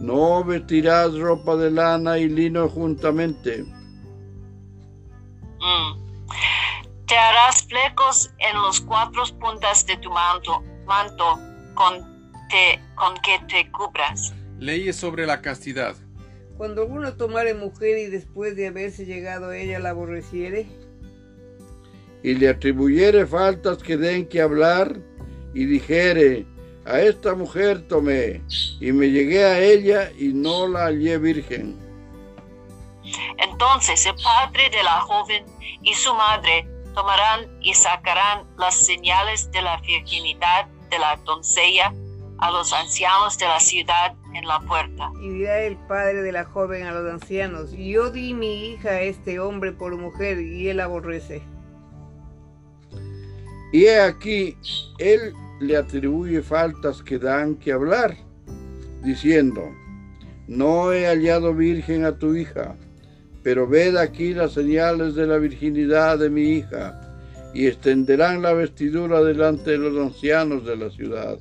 No 0.00 0.42
vestirás 0.42 1.18
ropa 1.18 1.54
de 1.56 1.70
lana 1.70 2.16
y 2.16 2.30
lino 2.30 2.66
juntamente. 2.70 3.62
Mm. 5.60 6.05
Te 7.06 7.16
harás 7.16 7.62
flecos 7.68 8.30
en 8.38 8.56
los 8.60 8.80
cuatro 8.80 9.22
puntas 9.38 9.86
de 9.86 9.96
tu 9.98 10.10
manto, 10.10 10.62
manto 10.86 11.38
con, 11.74 12.00
te- 12.48 12.80
con 12.96 13.14
que 13.18 13.38
te 13.48 13.70
cubras. 13.70 14.34
Leyes 14.58 14.96
sobre 14.96 15.26
la 15.26 15.40
castidad. 15.40 15.94
Cuando 16.56 16.82
alguno 16.82 17.14
tomare 17.14 17.54
mujer 17.54 17.98
y 17.98 18.06
después 18.06 18.56
de 18.56 18.68
haberse 18.68 19.04
llegado 19.04 19.50
a 19.50 19.56
ella 19.56 19.78
la 19.78 19.90
aborreciere, 19.90 20.66
y 22.22 22.34
le 22.34 22.48
atribuyere 22.48 23.26
faltas 23.26 23.78
que 23.78 23.96
den 23.96 24.26
que 24.28 24.40
hablar, 24.40 24.96
y 25.54 25.64
dijere, 25.66 26.44
a 26.86 26.98
esta 27.00 27.34
mujer 27.34 27.86
tomé, 27.86 28.42
y 28.80 28.90
me 28.92 29.10
llegué 29.10 29.44
a 29.44 29.60
ella 29.60 30.10
y 30.18 30.32
no 30.32 30.66
la 30.66 30.86
hallé 30.86 31.18
virgen. 31.18 31.76
Entonces 33.38 34.04
el 34.06 34.14
padre 34.16 34.70
de 34.70 34.82
la 34.82 35.00
joven 35.02 35.44
y 35.82 35.94
su 35.94 36.12
madre 36.14 36.66
tomarán 36.96 37.46
y 37.60 37.74
sacarán 37.74 38.46
las 38.58 38.74
señales 38.74 39.50
de 39.52 39.60
la 39.60 39.76
virginidad 39.82 40.66
de 40.90 40.98
la 40.98 41.16
doncella 41.26 41.92
a 42.38 42.50
los 42.50 42.72
ancianos 42.72 43.36
de 43.36 43.46
la 43.46 43.60
ciudad 43.60 44.14
en 44.34 44.46
la 44.46 44.60
puerta. 44.60 45.10
y 45.20 45.28
dirá 45.28 45.60
el 45.60 45.76
padre 45.76 46.22
de 46.22 46.32
la 46.32 46.44
joven 46.44 46.86
a 46.86 46.92
los 46.92 47.12
ancianos, 47.12 47.72
yo 47.72 48.10
di 48.10 48.32
mi 48.32 48.70
hija 48.70 48.88
a 48.90 49.02
este 49.02 49.38
hombre 49.38 49.72
por 49.72 49.94
mujer 49.96 50.40
y 50.40 50.68
él 50.68 50.80
aborrece. 50.80 51.42
Y 53.72 53.84
he 53.84 54.00
aquí, 54.00 54.56
él 54.98 55.34
le 55.60 55.76
atribuye 55.76 56.40
faltas 56.40 57.02
que 57.02 57.18
dan 57.18 57.56
que 57.56 57.72
hablar, 57.72 58.16
diciendo, 59.02 59.62
no 60.46 60.92
he 60.92 61.06
hallado 61.06 61.52
virgen 61.52 62.06
a 62.06 62.18
tu 62.18 62.34
hija, 62.34 62.74
pero 63.46 63.64
ved 63.64 63.94
aquí 63.96 64.34
las 64.34 64.54
señales 64.54 65.14
de 65.14 65.24
la 65.24 65.36
virginidad 65.36 66.18
de 66.18 66.28
mi 66.28 66.42
hija, 66.56 67.00
y 67.54 67.68
extenderán 67.68 68.42
la 68.42 68.52
vestidura 68.52 69.22
delante 69.22 69.70
de 69.70 69.78
los 69.78 69.96
ancianos 70.04 70.66
de 70.66 70.76
la 70.76 70.90
ciudad. 70.90 71.38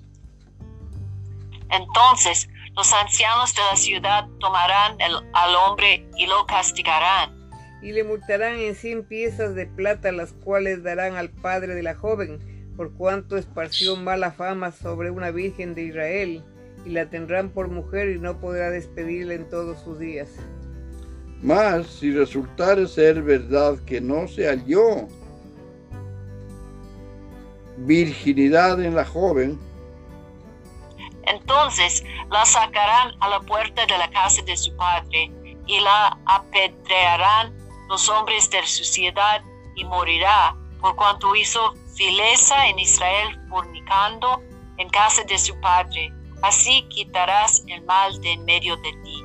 Entonces 1.72 2.48
los 2.76 2.94
ancianos 2.94 3.56
de 3.56 3.62
la 3.72 3.76
ciudad 3.76 4.28
tomarán 4.40 5.02
el- 5.02 5.28
al 5.34 5.56
hombre 5.56 6.08
y 6.16 6.28
lo 6.28 6.46
castigarán. 6.46 7.34
Y 7.82 7.92
le 7.92 8.04
multarán 8.04 8.60
en 8.60 8.76
cien 8.76 9.04
piezas 9.04 9.56
de 9.56 9.66
plata, 9.66 10.12
las 10.12 10.32
cuales 10.32 10.84
darán 10.84 11.16
al 11.16 11.32
padre 11.32 11.74
de 11.74 11.82
la 11.82 11.96
joven, 11.96 12.38
por 12.78 12.94
cuanto 12.94 13.36
esparció 13.36 13.96
mala 13.96 14.32
fama 14.32 14.72
sobre 14.72 15.10
una 15.10 15.32
virgen 15.32 15.74
de 15.74 15.86
Israel, 15.86 16.44
y 16.86 16.90
la 16.92 17.10
tendrán 17.10 17.50
por 17.50 17.68
mujer 17.70 18.10
y 18.10 18.20
no 18.20 18.40
podrá 18.40 18.70
despedirla 18.70 19.34
en 19.34 19.50
todos 19.50 19.80
sus 19.80 19.98
días. 19.98 20.30
Mas 21.42 21.88
si 21.88 22.12
resultare 22.12 22.88
ser 22.88 23.22
verdad 23.22 23.78
que 23.86 24.02
no 24.02 24.28
se 24.28 24.48
halló 24.48 25.08
virginidad 27.78 28.82
en 28.82 28.96
la 28.96 29.06
joven, 29.06 29.60
Entonces 31.28 32.04
la 32.30 32.46
sacarán 32.46 33.14
a 33.20 33.30
la 33.30 33.40
puerta 33.42 33.86
de 33.86 33.98
la 33.98 34.10
casa 34.12 34.42
de 34.44 34.56
su 34.56 34.76
padre 34.76 35.32
y 35.66 35.80
la 35.80 36.18
apedrearán 36.26 37.54
los 37.90 38.08
hombres 38.10 38.50
de 38.50 38.66
su 38.66 38.84
ciudad 38.84 39.42
y 39.76 39.84
morirá, 39.86 40.56
por 40.80 40.96
cuanto 40.96 41.36
hizo 41.36 41.74
vileza 41.98 42.68
en 42.68 42.80
Israel 42.80 43.40
fornicando 43.50 44.42
en 44.78 44.90
casa 44.90 45.24
de 45.24 45.38
su 45.38 45.60
padre. 45.62 46.12
Así 46.42 46.84
quitarás 46.90 47.64
el 47.68 47.84
mal 47.86 48.20
de 48.22 48.34
en 48.34 48.46
medio 48.46 48.76
de 48.78 48.92
ti. 49.04 49.25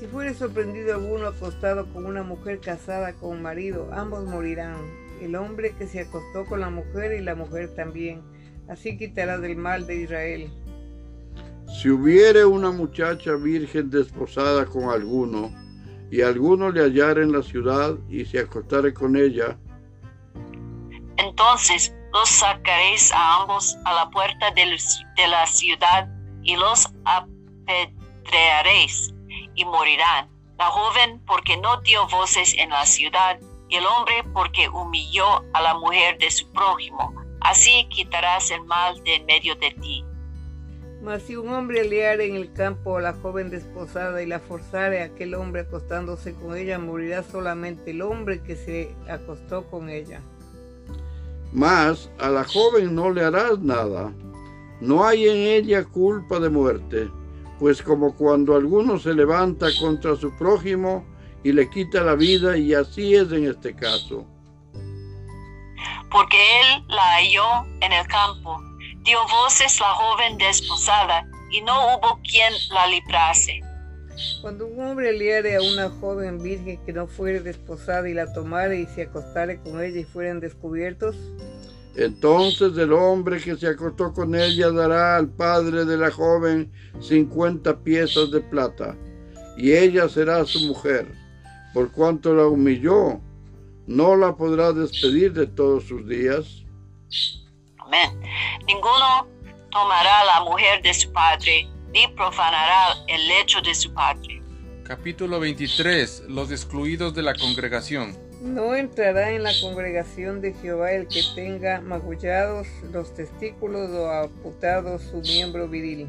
Si 0.00 0.06
fuere 0.06 0.32
sorprendido 0.32 0.94
alguno 0.94 1.26
acostado 1.26 1.86
con 1.92 2.06
una 2.06 2.22
mujer 2.22 2.60
casada 2.60 3.12
con 3.12 3.42
marido, 3.42 3.90
ambos 3.92 4.24
morirán. 4.24 4.78
El 5.20 5.36
hombre 5.36 5.74
que 5.76 5.86
se 5.86 6.00
acostó 6.00 6.46
con 6.46 6.60
la 6.60 6.70
mujer 6.70 7.12
y 7.12 7.20
la 7.22 7.34
mujer 7.34 7.74
también. 7.74 8.22
Así 8.66 8.96
quitará 8.96 9.36
del 9.36 9.56
mal 9.56 9.86
de 9.86 9.96
Israel. 9.96 10.50
si 11.68 11.90
hubiere 11.90 12.46
una 12.46 12.70
muchacha 12.70 13.34
virgen 13.34 13.90
desposada 13.90 14.64
con 14.64 14.84
alguno, 14.84 15.54
y 16.10 16.22
alguno 16.22 16.70
le 16.70 16.80
hallare 16.80 17.22
en 17.22 17.32
la 17.32 17.42
ciudad 17.42 17.98
y 18.08 18.24
se 18.24 18.38
acostare 18.38 18.94
con 18.94 19.16
ella, 19.16 19.58
Entonces 21.18 21.94
los 22.14 22.30
sacaréis 22.30 23.12
a 23.12 23.42
ambos 23.42 23.76
a 23.84 23.92
la 23.92 24.08
puerta 24.08 24.50
de 24.54 24.64
la 25.28 25.46
ciudad 25.46 26.08
y 26.42 26.56
los 26.56 26.88
apedrearéis 27.04 29.12
y 29.60 29.64
morirán. 29.66 30.28
La 30.58 30.66
joven 30.66 31.20
porque 31.26 31.56
no 31.58 31.80
dio 31.82 32.06
voces 32.08 32.54
en 32.58 32.70
la 32.70 32.86
ciudad 32.86 33.38
y 33.68 33.76
el 33.76 33.84
hombre 33.86 34.24
porque 34.32 34.68
humilló 34.68 35.44
a 35.52 35.62
la 35.62 35.74
mujer 35.74 36.18
de 36.18 36.30
su 36.30 36.50
prójimo. 36.50 37.14
Así 37.40 37.86
quitarás 37.90 38.50
el 38.50 38.64
mal 38.64 39.02
de 39.04 39.16
en 39.16 39.26
medio 39.26 39.54
de 39.56 39.70
ti. 39.72 40.04
Mas 41.02 41.22
si 41.22 41.36
un 41.36 41.48
hombre 41.48 41.84
liare 41.84 42.26
en 42.26 42.36
el 42.36 42.52
campo 42.52 42.98
a 42.98 43.00
la 43.00 43.14
joven 43.14 43.48
desposada 43.48 44.22
y 44.22 44.26
la 44.26 44.38
forzare 44.38 45.00
a 45.00 45.06
aquel 45.06 45.34
hombre 45.34 45.62
acostándose 45.62 46.34
con 46.34 46.56
ella, 46.56 46.78
morirá 46.78 47.22
solamente 47.22 47.92
el 47.92 48.02
hombre 48.02 48.42
que 48.42 48.56
se 48.56 48.94
acostó 49.08 49.64
con 49.70 49.88
ella. 49.88 50.20
mas 51.52 52.10
a 52.18 52.28
la 52.28 52.44
joven 52.44 52.94
no 52.94 53.10
le 53.10 53.24
harás 53.24 53.58
nada. 53.60 54.12
No 54.80 55.04
hay 55.04 55.28
en 55.28 55.36
ella 55.36 55.84
culpa 55.84 56.38
de 56.38 56.48
muerte, 56.48 57.10
pues 57.60 57.82
como 57.82 58.16
cuando 58.16 58.56
alguno 58.56 58.98
se 58.98 59.12
levanta 59.12 59.66
contra 59.78 60.16
su 60.16 60.34
prójimo 60.38 61.04
y 61.44 61.52
le 61.52 61.68
quita 61.68 62.00
la 62.00 62.14
vida, 62.14 62.56
y 62.56 62.72
así 62.72 63.14
es 63.14 63.30
en 63.32 63.46
este 63.46 63.76
caso. 63.76 64.26
Porque 66.10 66.38
él 66.60 66.84
la 66.88 67.16
halló 67.16 67.66
en 67.82 67.92
el 67.92 68.06
campo. 68.06 68.56
Dio 69.02 69.18
voces 69.28 69.78
la 69.78 69.90
joven 69.90 70.38
desposada 70.38 71.26
y 71.50 71.60
no 71.60 71.96
hubo 71.96 72.18
quien 72.22 72.52
la 72.70 72.86
librase. 72.86 73.60
Cuando 74.40 74.66
un 74.66 74.80
hombre 74.82 75.12
liare 75.12 75.56
a 75.56 75.62
una 75.62 75.90
joven 76.00 76.42
virgen 76.42 76.82
que 76.84 76.92
no 76.92 77.06
fuere 77.06 77.40
desposada 77.40 78.08
y 78.08 78.14
la 78.14 78.32
tomare 78.32 78.80
y 78.80 78.86
se 78.86 79.02
acostare 79.02 79.60
con 79.60 79.82
ella 79.82 80.00
y 80.00 80.04
fueren 80.04 80.40
descubiertos, 80.40 81.14
Entonces 81.96 82.76
el 82.78 82.92
hombre 82.92 83.40
que 83.40 83.56
se 83.56 83.66
acostó 83.66 84.12
con 84.12 84.34
ella 84.34 84.70
dará 84.70 85.16
al 85.16 85.28
padre 85.28 85.84
de 85.84 85.96
la 85.96 86.10
joven 86.10 86.70
cincuenta 87.00 87.78
piezas 87.78 88.30
de 88.30 88.40
plata, 88.40 88.96
y 89.56 89.72
ella 89.72 90.08
será 90.08 90.44
su 90.44 90.60
mujer. 90.60 91.12
Por 91.74 91.90
cuanto 91.92 92.34
la 92.34 92.46
humilló, 92.46 93.20
no 93.86 94.16
la 94.16 94.36
podrá 94.36 94.72
despedir 94.72 95.32
de 95.32 95.46
todos 95.46 95.84
sus 95.84 96.06
días. 96.06 96.64
Amén. 97.78 98.20
Ninguno 98.66 99.26
tomará 99.70 100.24
la 100.24 100.44
mujer 100.44 100.82
de 100.82 100.94
su 100.94 101.10
padre, 101.12 101.68
ni 101.92 102.06
profanará 102.08 102.94
el 103.08 103.26
lecho 103.26 103.60
de 103.62 103.74
su 103.74 103.92
padre. 103.92 104.42
Capítulo 104.84 105.40
23. 105.40 106.24
Los 106.28 106.50
excluidos 106.50 107.14
de 107.14 107.22
la 107.22 107.34
congregación. 107.34 108.29
No 108.40 108.74
entrará 108.74 109.32
en 109.32 109.42
la 109.42 109.52
congregación 109.60 110.40
de 110.40 110.54
Jehová 110.54 110.92
el 110.92 111.06
que 111.06 111.22
tenga 111.34 111.80
magullados 111.80 112.66
los 112.90 113.14
testículos 113.14 113.90
o 113.90 114.10
amputados 114.10 115.02
su 115.02 115.18
miembro 115.18 115.68
viril. 115.68 116.08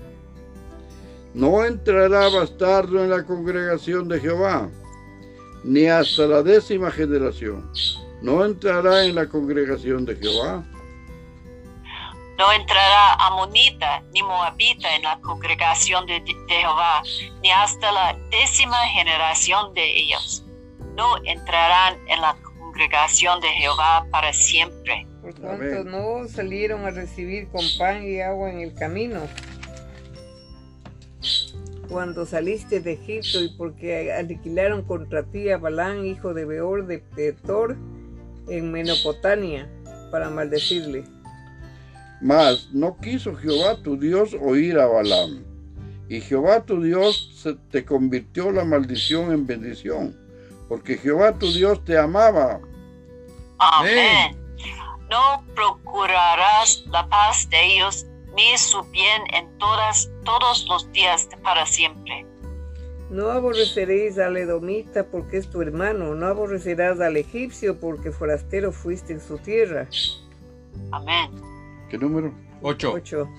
No 1.33 1.63
entrará 1.65 2.29
bastardo 2.29 3.03
en 3.03 3.09
la 3.09 3.23
congregación 3.23 4.07
de 4.07 4.19
Jehová, 4.19 4.69
ni 5.63 5.87
hasta 5.87 6.25
la 6.25 6.41
décima 6.41 6.89
generación. 6.91 7.69
No 8.21 8.45
entrará 8.45 9.05
en 9.05 9.15
la 9.15 9.27
congregación 9.27 10.05
de 10.05 10.15
Jehová. 10.15 10.63
No 12.37 12.51
entrará 12.53 13.13
amonita 13.15 14.01
ni 14.13 14.23
moabita 14.23 14.95
en 14.95 15.03
la 15.03 15.19
congregación 15.19 16.05
de, 16.05 16.19
de 16.21 16.33
Jehová, 16.47 17.03
ni 17.41 17.51
hasta 17.51 17.91
la 17.91 18.17
décima 18.29 18.77
generación 18.87 19.73
de 19.73 19.99
ellos. 19.99 20.43
No 20.95 21.17
entrarán 21.25 21.95
en 22.07 22.21
la 22.21 22.35
congregación 22.43 23.39
de 23.41 23.47
Jehová 23.49 24.05
para 24.11 24.33
siempre. 24.33 25.07
Por 25.21 25.35
cuanto 25.35 25.63
Amén. 25.81 25.91
no 25.91 26.27
salieron 26.27 26.85
a 26.85 26.89
recibir 26.91 27.47
con 27.49 27.63
pan 27.77 28.03
y 28.03 28.21
agua 28.21 28.51
en 28.51 28.59
el 28.61 28.73
camino. 28.73 29.21
Cuando 31.89 32.25
saliste 32.25 32.79
de 32.79 32.93
Egipto 32.93 33.41
y 33.43 33.49
porque 33.57 34.13
aniquilaron 34.13 34.81
contra 34.83 35.23
ti 35.23 35.49
a 35.49 35.57
Balán, 35.57 36.05
hijo 36.05 36.33
de 36.33 36.45
Beor 36.45 36.87
de 36.87 36.99
Petor, 36.99 37.75
en 38.47 38.71
Menopotamia, 38.71 39.69
para 40.09 40.29
maldecirle. 40.29 41.03
Mas 42.21 42.69
no 42.71 42.97
quiso 42.97 43.35
Jehová 43.35 43.77
tu 43.83 43.97
Dios 43.99 44.35
oír 44.39 44.77
a 44.79 44.85
Balaam. 44.87 45.43
Y 46.07 46.21
Jehová 46.21 46.65
tu 46.65 46.81
Dios 46.81 47.31
se- 47.35 47.55
te 47.71 47.83
convirtió 47.85 48.51
la 48.51 48.63
maldición 48.63 49.31
en 49.31 49.45
bendición, 49.47 50.15
porque 50.71 50.97
Jehová 50.97 51.37
tu 51.37 51.51
Dios 51.51 51.83
te 51.83 51.97
amaba. 51.97 52.61
Amén. 53.59 54.39
No 55.09 55.43
procurarás 55.53 56.85
la 56.87 57.09
paz 57.09 57.49
de 57.49 57.75
ellos 57.75 58.05
ni 58.37 58.57
su 58.57 58.81
bien 58.83 59.21
en 59.33 59.49
todas, 59.57 60.09
todos 60.23 60.65
los 60.69 60.89
días 60.93 61.27
para 61.43 61.65
siempre. 61.65 62.25
No 63.09 63.31
aborreceréis 63.31 64.17
al 64.17 64.37
edomita 64.37 65.05
porque 65.07 65.39
es 65.39 65.49
tu 65.49 65.61
hermano, 65.61 66.15
no 66.15 66.25
aborrecerás 66.25 67.01
al 67.01 67.17
egipcio 67.17 67.77
porque 67.77 68.13
forastero 68.13 68.71
fuiste 68.71 69.11
en 69.11 69.19
su 69.19 69.39
tierra. 69.39 69.89
Amén. 70.93 71.31
¿Qué 71.89 71.97
número? 71.97 72.33
8. 72.61 72.93
8. 72.95 73.29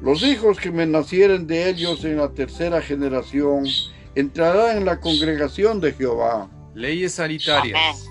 Los 0.00 0.22
hijos 0.22 0.58
que 0.58 0.70
me 0.70 0.86
nacieren 0.86 1.46
de 1.46 1.68
ellos 1.68 2.02
en 2.06 2.16
la 2.16 2.30
tercera 2.30 2.80
generación 2.80 3.66
entrarán 4.14 4.78
en 4.78 4.84
la 4.84 5.00
congregación 5.00 5.80
de 5.80 5.92
Jehová. 5.92 6.48
Leyes 6.74 7.14
sanitarias. 7.14 8.06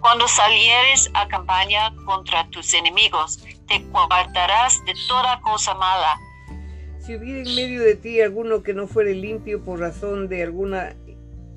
Cuando 0.00 0.28
salieres 0.28 1.10
a 1.14 1.26
campaña 1.28 1.94
contra 2.04 2.48
tus 2.50 2.74
enemigos, 2.74 3.38
te 3.66 3.78
guardarás 3.90 4.84
de 4.84 4.92
toda 5.08 5.40
cosa 5.40 5.74
mala. 5.74 6.16
Si 7.00 7.14
hubiera 7.16 7.48
en 7.48 7.54
medio 7.54 7.82
de 7.82 7.96
ti 7.96 8.20
alguno 8.20 8.62
que 8.62 8.74
no 8.74 8.86
fuere 8.86 9.14
limpio 9.14 9.62
por 9.62 9.80
razón 9.80 10.28
de 10.28 10.42
alguna 10.42 10.94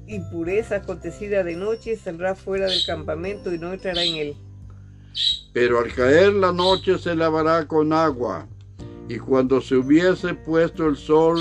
impureza 0.07 0.77
acontecida 0.77 1.43
de 1.43 1.55
noche, 1.55 1.97
saldrá 1.97 2.35
fuera 2.35 2.67
del 2.67 2.85
campamento 2.85 3.53
y 3.53 3.59
no 3.59 3.73
entrará 3.73 4.03
en 4.03 4.15
él. 4.15 4.37
Pero 5.53 5.79
al 5.79 5.93
caer 5.93 6.33
la 6.33 6.51
noche 6.51 6.97
se 6.97 7.15
lavará 7.15 7.67
con 7.67 7.91
agua, 7.91 8.47
y 9.09 9.17
cuando 9.17 9.61
se 9.61 9.75
hubiese 9.75 10.33
puesto 10.33 10.87
el 10.87 10.95
sol, 10.95 11.39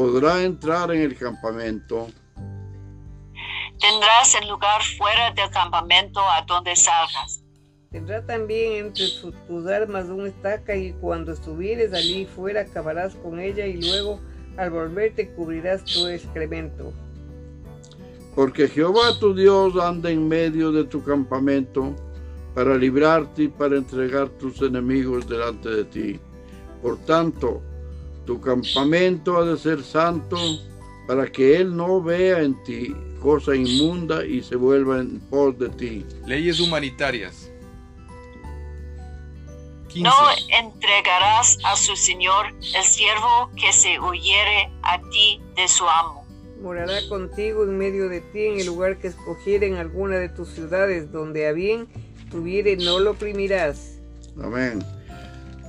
podrá 0.00 0.42
entrar 0.42 0.90
en 0.92 1.02
el 1.02 1.14
campamento. 1.14 2.06
Tendrás 3.78 4.34
el 4.40 4.48
lugar 4.48 4.80
fuera 4.96 5.30
del 5.32 5.50
campamento 5.50 6.20
a 6.20 6.40
donde 6.46 6.74
salgas. 6.74 7.44
Tendrá 7.90 8.24
también 8.24 8.86
entre 8.86 9.08
su- 9.08 9.32
tus 9.46 9.66
armas 9.66 10.06
una 10.06 10.28
estaca 10.28 10.74
y 10.74 10.94
cuando 10.94 11.32
estuvieres 11.32 11.92
allí 11.92 12.24
fuera 12.24 12.62
acabarás 12.62 13.14
con 13.16 13.38
ella 13.40 13.66
y 13.66 13.82
luego 13.82 14.18
al 14.56 14.70
volverte 14.70 15.28
cubrirás 15.34 15.84
tu 15.84 16.06
excremento. 16.06 16.94
Porque 18.34 18.68
Jehová 18.68 19.18
tu 19.20 19.34
Dios 19.34 19.76
anda 19.76 20.10
en 20.10 20.26
medio 20.26 20.72
de 20.72 20.84
tu 20.84 21.04
campamento 21.04 21.94
para 22.54 22.74
librarte 22.74 23.42
y 23.42 23.48
para 23.48 23.76
entregar 23.76 24.30
tus 24.30 24.62
enemigos 24.62 25.28
delante 25.28 25.68
de 25.68 25.84
ti. 25.84 26.20
Por 26.80 26.96
tanto, 27.04 27.60
tu 28.24 28.40
campamento 28.40 29.36
ha 29.36 29.44
de 29.44 29.56
ser 29.56 29.82
santo 29.82 30.36
para 31.06 31.30
que 31.30 31.56
Él 31.56 31.76
no 31.76 32.02
vea 32.02 32.40
en 32.42 32.62
ti 32.64 32.94
cosa 33.20 33.54
inmunda 33.54 34.24
y 34.24 34.42
se 34.42 34.56
vuelva 34.56 34.98
en 34.98 35.20
pos 35.20 35.58
de 35.58 35.68
ti. 35.70 36.06
Leyes 36.26 36.58
humanitarias. 36.60 37.50
15. 39.88 40.02
No 40.02 40.14
entregarás 40.56 41.58
a 41.64 41.76
su 41.76 41.96
señor 41.96 42.46
el 42.60 42.84
siervo 42.84 43.50
que 43.56 43.72
se 43.72 43.98
huyere 43.98 44.70
a 44.82 45.00
ti 45.10 45.42
de 45.56 45.66
su 45.68 45.86
amo. 45.88 46.24
Morará 46.62 47.00
contigo 47.08 47.64
en 47.64 47.76
medio 47.76 48.08
de 48.08 48.20
ti 48.20 48.46
en 48.46 48.60
el 48.60 48.66
lugar 48.66 48.98
que 48.98 49.08
escogiere 49.08 49.66
en 49.66 49.76
alguna 49.76 50.16
de 50.16 50.28
tus 50.28 50.48
ciudades, 50.50 51.10
donde 51.10 51.48
a 51.48 51.52
bien 51.52 51.88
tuviere 52.30 52.76
no 52.76 53.00
lo 53.00 53.12
oprimirás. 53.12 53.98
Amén. 54.40 54.84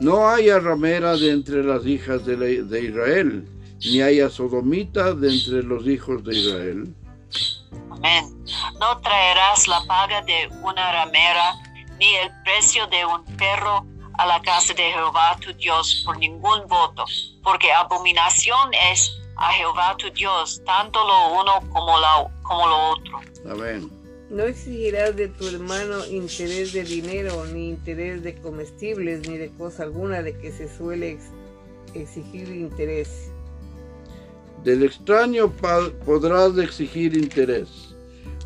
No 0.01 0.27
haya 0.27 0.59
ramera 0.59 1.15
de 1.15 1.31
entre 1.31 1.63
las 1.63 1.85
hijas 1.85 2.25
de, 2.25 2.35
la- 2.35 2.45
de 2.69 2.81
Israel, 2.83 3.47
ni 3.85 4.01
haya 4.01 4.29
sodomita 4.29 5.13
de 5.13 5.31
entre 5.31 5.63
los 5.63 5.85
hijos 5.87 6.23
de 6.23 6.35
Israel. 6.37 6.95
Amén. 7.91 8.43
No 8.79 8.97
traerás 9.01 9.67
la 9.67 9.81
paga 9.85 10.21
de 10.23 10.49
una 10.63 10.91
ramera, 10.91 11.53
ni 11.99 12.15
el 12.15 12.31
precio 12.43 12.87
de 12.87 13.05
un 13.05 13.23
perro 13.37 13.85
a 14.17 14.25
la 14.25 14.41
casa 14.41 14.73
de 14.73 14.91
Jehová 14.91 15.37
tu 15.39 15.53
Dios 15.53 16.01
por 16.03 16.17
ningún 16.17 16.67
voto, 16.67 17.05
porque 17.43 17.71
abominación 17.71 18.73
es 18.91 19.11
a 19.37 19.51
Jehová 19.53 19.95
tu 19.97 20.09
Dios, 20.11 20.61
tanto 20.65 20.99
lo 21.07 21.41
uno 21.41 21.53
como, 21.69 21.99
la, 21.99 22.27
como 22.41 22.67
lo 22.67 22.89
otro. 22.89 23.19
Amén. 23.51 24.00
No 24.31 24.43
exigirás 24.43 25.15
de 25.17 25.27
tu 25.27 25.45
hermano 25.45 26.05
interés 26.09 26.71
de 26.71 26.83
dinero, 26.83 27.45
ni 27.53 27.69
interés 27.69 28.23
de 28.23 28.35
comestibles, 28.35 29.27
ni 29.27 29.37
de 29.37 29.49
cosa 29.49 29.83
alguna 29.83 30.23
de 30.23 30.37
que 30.37 30.53
se 30.53 30.69
suele 30.69 31.11
ex- 31.11 31.31
exigir 31.93 32.47
interés. 32.47 33.29
Del 34.63 34.83
extraño 34.83 35.51
podrás 36.05 36.57
exigir 36.57 37.17
interés, 37.17 37.93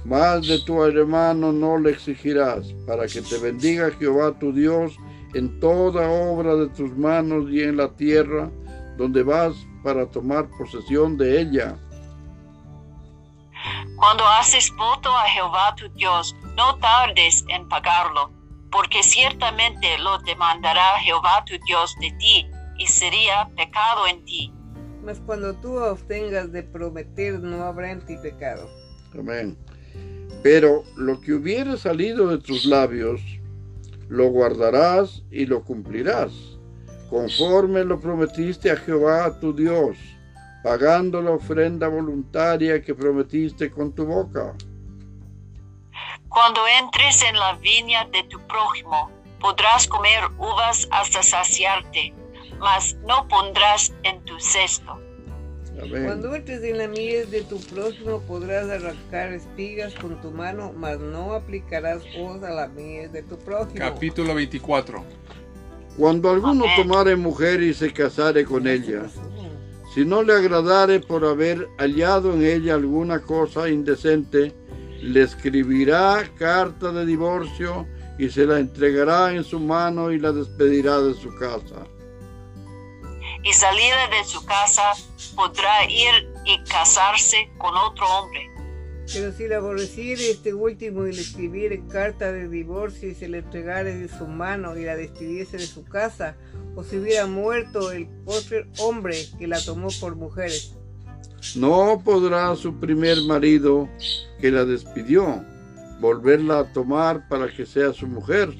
mas 0.03 0.47
de 0.47 0.57
tu 0.65 0.83
hermano 0.83 1.51
no 1.51 1.77
le 1.77 1.91
exigirás, 1.91 2.73
para 2.87 3.05
que 3.05 3.21
te 3.21 3.37
bendiga 3.37 3.91
Jehová 3.91 4.37
tu 4.39 4.51
Dios 4.51 4.93
en 5.35 5.59
toda 5.59 6.09
obra 6.09 6.55
de 6.55 6.67
tus 6.69 6.97
manos 6.97 7.51
y 7.51 7.61
en 7.61 7.77
la 7.77 7.89
tierra 7.95 8.49
donde 8.97 9.21
vas 9.21 9.53
para 9.83 10.07
tomar 10.07 10.49
posesión 10.57 11.15
de 11.15 11.41
ella. 11.41 11.77
Cuando 13.95 14.27
haces 14.27 14.71
voto 14.77 15.09
a 15.09 15.23
Jehová 15.29 15.73
tu 15.75 15.87
Dios, 15.89 16.35
no 16.55 16.77
tardes 16.79 17.45
en 17.47 17.67
pagarlo, 17.69 18.31
porque 18.71 19.01
ciertamente 19.03 19.97
lo 19.99 20.17
demandará 20.19 20.99
Jehová 20.99 21.43
tu 21.45 21.55
Dios 21.65 21.95
de 22.01 22.11
ti, 22.19 22.47
y 22.77 22.87
sería 22.87 23.49
pecado 23.55 24.05
en 24.07 24.23
ti. 24.25 24.53
Mas 25.03 25.21
cuando 25.25 25.53
tú 25.53 25.77
obtengas 25.77 26.51
de 26.51 26.63
prometer, 26.63 27.39
no 27.39 27.63
habrá 27.63 27.91
en 27.91 28.05
ti 28.05 28.17
pecado. 28.17 28.69
Amén. 29.17 29.57
Pero 30.43 30.83
lo 30.97 31.21
que 31.21 31.33
hubiere 31.33 31.77
salido 31.77 32.27
de 32.27 32.37
tus 32.39 32.65
labios, 32.65 33.21
lo 34.09 34.29
guardarás 34.29 35.23
y 35.31 35.45
lo 35.45 35.63
cumplirás, 35.63 36.31
conforme 37.09 37.83
lo 37.85 37.99
prometiste 37.99 38.71
a 38.71 38.75
Jehová 38.75 39.39
tu 39.39 39.55
Dios, 39.55 39.97
pagando 40.65 41.21
la 41.21 41.29
ofrenda 41.29 41.87
voluntaria 41.87 42.81
que 42.81 42.95
prometiste 42.95 43.69
con 43.69 43.93
tu 43.93 44.03
boca. 44.03 44.55
Cuando 46.27 46.59
entres 46.81 47.21
en 47.21 47.37
la 47.37 47.53
viña 47.57 48.05
de 48.05 48.23
tu 48.23 48.39
prójimo, 48.47 49.11
podrás 49.39 49.85
comer 49.85 50.23
uvas 50.39 50.87
hasta 50.89 51.21
saciarte, 51.21 52.15
mas 52.57 52.95
no 53.05 53.27
pondrás 53.27 53.93
en 54.01 54.19
tu 54.25 54.39
cesto. 54.39 54.99
Amén. 55.79 56.05
Cuando 56.05 56.33
entres 56.33 56.63
en 56.63 56.79
la 56.79 56.87
mies 56.87 57.29
de 57.29 57.43
tu 57.43 57.59
prójimo, 57.59 58.21
podrás 58.21 58.67
arrancar 58.67 59.33
espigas 59.33 59.93
con 59.93 60.19
tu 60.19 60.31
mano, 60.31 60.73
mas 60.75 60.97
no 60.97 61.33
aplicarás 61.33 62.01
hoz 62.17 62.41
a 62.41 62.49
la 62.49 62.67
mies 62.69 63.11
de 63.11 63.21
tu 63.21 63.37
prójimo. 63.37 63.77
Capítulo 63.77 64.33
24. 64.33 65.05
Cuando 65.95 66.31
alguno 66.31 66.63
Amén. 66.63 66.75
tomare 66.75 67.15
mujer 67.15 67.61
y 67.61 67.71
se 67.75 67.93
casare 67.93 68.43
con 68.45 68.67
ella, 68.67 69.03
si 69.95 70.03
no 70.03 70.23
le 70.23 70.33
agradare 70.33 70.99
por 70.99 71.23
haber 71.23 71.69
hallado 71.77 72.33
en 72.33 72.43
ella 72.43 72.73
alguna 72.73 73.21
cosa 73.21 73.69
indecente, 73.69 74.53
le 75.01 75.21
escribirá 75.21 76.29
carta 76.37 76.91
de 76.91 77.05
divorcio 77.05 77.87
y 78.19 78.29
se 78.29 78.45
la 78.45 78.59
entregará 78.59 79.31
en 79.31 79.45
su 79.45 79.57
mano 79.57 80.11
y 80.11 80.19
la 80.19 80.33
despedirá 80.33 80.99
de 80.99 81.13
su 81.13 81.33
casa. 81.35 81.87
Y 83.41 83.53
salida 83.53 84.09
de 84.09 84.25
su 84.25 84.45
casa, 84.45 84.91
podrá 85.33 85.89
ir 85.89 86.29
y 86.43 86.61
casarse 86.65 87.49
con 87.57 87.73
otro 87.77 88.05
hombre. 88.05 88.49
Pero 89.13 89.31
si 89.31 89.47
la 89.47 89.57
aborreciere 89.57 90.29
este 90.29 90.53
último 90.53 91.07
y 91.07 91.13
le 91.13 91.21
escribiere 91.21 91.87
carta 91.87 92.33
de 92.33 92.49
divorcio 92.49 93.07
y 93.07 93.15
se 93.15 93.29
le 93.29 93.37
entregare 93.37 93.95
de 93.95 94.09
su 94.09 94.27
mano 94.27 94.77
y 94.77 94.83
la 94.83 94.97
despidiese 94.97 95.55
de 95.55 95.67
su 95.67 95.85
casa, 95.85 96.35
o 96.75 96.83
si 96.83 96.97
hubiera 96.97 97.25
muerto 97.25 97.91
el 97.91 98.07
postre 98.25 98.67
hombre 98.79 99.17
que 99.39 99.47
la 99.47 99.63
tomó 99.63 99.87
por 99.99 100.15
mujeres, 100.15 100.75
No 101.55 102.01
podrá 102.03 102.55
su 102.55 102.79
primer 102.79 103.21
marido, 103.23 103.87
que 104.41 104.51
la 104.51 104.65
despidió, 104.65 105.43
volverla 105.99 106.59
a 106.59 106.73
tomar 106.73 107.27
para 107.29 107.47
que 107.47 107.65
sea 107.65 107.93
su 107.93 108.07
mujer, 108.07 108.53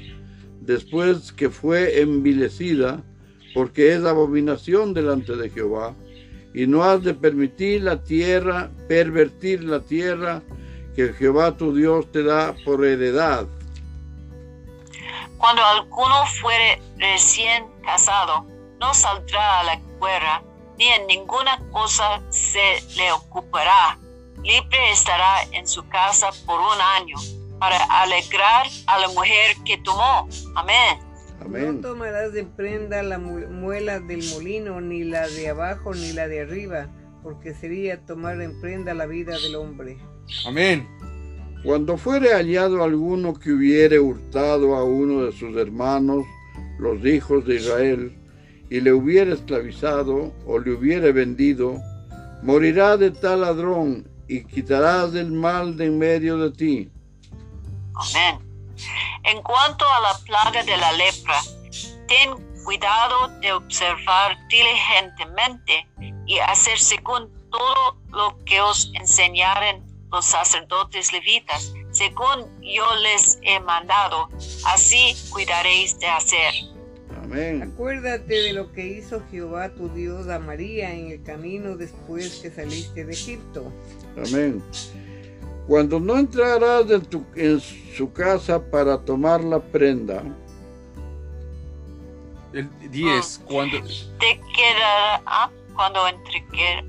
después 0.62 1.32
que 1.32 1.50
fue 1.50 2.02
envilecida, 2.02 3.04
porque 3.54 3.94
es 3.94 4.04
abominación 4.04 4.94
delante 4.94 5.36
de 5.36 5.50
Jehová. 5.50 5.94
Y 6.54 6.68
no 6.68 6.84
has 6.84 7.04
de 7.04 7.14
permitir 7.14 7.82
la 7.84 8.02
tierra, 8.04 8.70
pervertir 8.88 9.64
la 9.64 9.82
tierra 9.82 10.42
que 10.96 11.12
Jehová 11.14 11.58
tu 11.58 11.76
Dios 11.76 12.10
te 12.12 12.24
da 12.24 12.56
por 12.64 12.86
heredad. 12.86 13.46
Cuando 15.38 15.62
alguno 15.64 16.26
fuere 16.42 16.82
recién 16.98 17.66
casado, 17.86 18.46
no 18.80 18.94
saldrá 18.94 19.60
a 19.60 19.64
la 19.64 19.76
guerra, 19.76 20.44
ni 20.78 20.86
en 20.88 21.08
ninguna 21.08 21.58
cosa 21.72 22.22
se 22.30 22.82
le 22.98 23.12
ocupará. 23.12 23.98
Libre 24.44 24.92
estará 24.92 25.44
en 25.54 25.68
su 25.68 25.88
casa 25.88 26.30
por 26.46 26.60
un 26.60 26.82
año, 27.02 27.16
para 27.60 27.78
alegrar 28.02 28.68
a 28.88 29.00
la 29.00 29.08
mujer 29.10 29.56
que 29.66 29.78
tomó. 29.78 30.28
Amén. 30.56 31.00
Amén. 31.42 31.82
no 31.82 31.90
tomarás 31.90 32.34
de 32.34 32.44
prenda 32.44 33.04
la 33.04 33.18
mu- 33.20 33.48
muela 33.48 34.00
del 34.00 34.24
molino, 34.34 34.82
ni 34.82 35.04
la 35.04 35.28
de 35.28 35.50
abajo, 35.50 35.94
ni 35.94 36.12
la 36.12 36.28
de 36.28 36.42
arriba, 36.42 36.88
porque 37.24 37.54
sería 37.54 38.04
tomar 38.06 38.42
en 38.42 38.60
prenda 38.62 38.94
la 38.94 39.06
vida 39.06 39.38
del 39.40 39.56
hombre. 39.56 39.98
Amén. 40.46 40.88
Cuando 41.64 41.98
fuere 41.98 42.34
hallado 42.34 42.84
alguno 42.84 43.34
que 43.34 43.52
hubiere 43.52 44.00
hurtado 44.00 44.76
a 44.76 44.84
uno 44.84 45.24
de 45.24 45.32
sus 45.32 45.56
hermanos, 45.56 46.26
los 46.80 47.06
hijos 47.06 47.46
de 47.46 47.56
Israel, 47.56 48.18
y 48.70 48.82
le 48.82 48.94
hubiere 48.94 49.34
esclavizado 49.34 50.34
o 50.46 50.60
le 50.60 50.72
hubiere 50.72 51.12
vendido, 51.12 51.80
morirá 52.42 52.98
de 52.98 53.12
tal 53.12 53.42
ladrón 53.42 54.10
y 54.28 54.44
quitarás 54.46 55.14
del 55.14 55.32
mal 55.32 55.78
de 55.78 55.86
en 55.86 55.98
medio 56.00 56.38
de 56.38 56.52
ti. 56.52 56.92
Amén. 57.94 58.40
En 59.24 59.42
cuanto 59.42 59.86
a 59.88 60.00
la 60.02 60.18
plaga 60.26 60.64
de 60.64 60.78
la 60.78 60.92
lepra, 60.94 61.42
ten 62.08 62.64
cuidado 62.64 63.28
de 63.42 63.54
observar 63.54 64.38
diligentemente 64.50 65.88
y 66.26 66.40
hacer 66.40 66.78
según 66.80 67.32
todo 67.52 67.98
lo 68.12 68.38
que 68.46 68.60
os 68.62 68.92
enseñaren 68.96 69.84
los 70.12 70.26
sacerdotes 70.26 71.14
levitas, 71.14 71.74
según 71.96 72.46
yo 72.62 72.84
les 73.02 73.40
he 73.42 73.60
mandado, 73.62 74.28
así 74.66 75.16
cuidaréis 75.32 75.98
de 76.00 76.08
hacer. 76.08 76.54
Amén. 77.24 77.64
Acuérdate 77.74 78.34
de 78.36 78.54
lo 78.54 78.72
que 78.72 78.86
hizo 78.86 79.22
Jehová 79.32 79.70
tu 79.74 79.90
Dios 79.90 80.28
a 80.28 80.38
María 80.40 80.92
en 80.94 81.12
el 81.12 81.24
camino 81.24 81.76
después 81.78 82.36
que 82.42 82.52
saliste 82.52 83.06
de 83.06 83.14
Egipto. 83.14 83.72
Amén. 84.18 84.62
Cuando 85.68 86.00
no 86.00 86.18
entrarás 86.18 86.90
en, 86.92 87.02
tu- 87.06 87.26
en 87.36 87.60
su 87.60 88.12
casa 88.14 88.62
para 88.64 88.98
tomar 89.04 89.44
la 89.44 89.60
prenda, 89.60 90.22
El 92.54 92.70
10. 92.92 93.42
Cuando. 93.46 93.78
Te 94.20 94.40
quedará 94.56 95.22
ah, 95.26 95.50
cuando 95.76 96.08
entregue- 96.08 96.86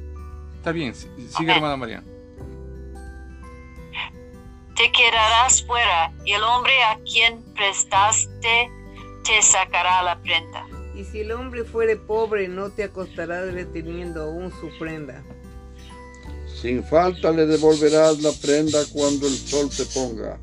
Está 0.58 0.72
bien. 0.72 0.94
si- 0.94 1.08
Sigue, 1.16 1.50
Amén. 1.52 1.56
hermana 1.56 1.76
María. 1.76 2.04
Te 4.76 4.92
quedarás 4.92 5.64
fuera, 5.64 6.12
y 6.24 6.32
el 6.32 6.42
hombre 6.42 6.72
a 6.84 6.98
quien 7.10 7.42
prestaste 7.54 8.70
te 9.24 9.42
sacará 9.42 10.02
la 10.02 10.20
prenda. 10.22 10.66
Y 10.94 11.04
si 11.04 11.20
el 11.20 11.32
hombre 11.32 11.64
fuere 11.64 11.96
pobre, 11.96 12.46
no 12.48 12.70
te 12.70 12.84
acostarás 12.84 13.52
reteniendo 13.52 14.22
aún 14.22 14.52
su 14.60 14.68
prenda. 14.78 15.24
Sin 16.60 16.84
falta 16.84 17.32
le 17.32 17.46
devolverás 17.46 18.20
la 18.20 18.32
prenda 18.32 18.82
cuando 18.92 19.26
el 19.26 19.36
sol 19.36 19.70
se 19.70 19.86
ponga, 19.86 20.38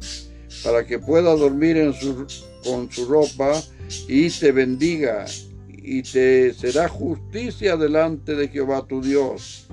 para 0.63 0.85
que 0.85 0.99
pueda 0.99 1.35
dormir 1.35 1.77
en 1.77 1.93
su, 1.93 2.27
con 2.63 2.91
su 2.91 3.05
ropa 3.05 3.61
y 4.07 4.29
te 4.29 4.51
bendiga, 4.51 5.25
y 5.69 6.01
te 6.01 6.53
será 6.53 6.87
justicia 6.87 7.77
delante 7.77 8.35
de 8.35 8.47
Jehová 8.47 8.85
tu 8.87 9.01
Dios. 9.01 9.67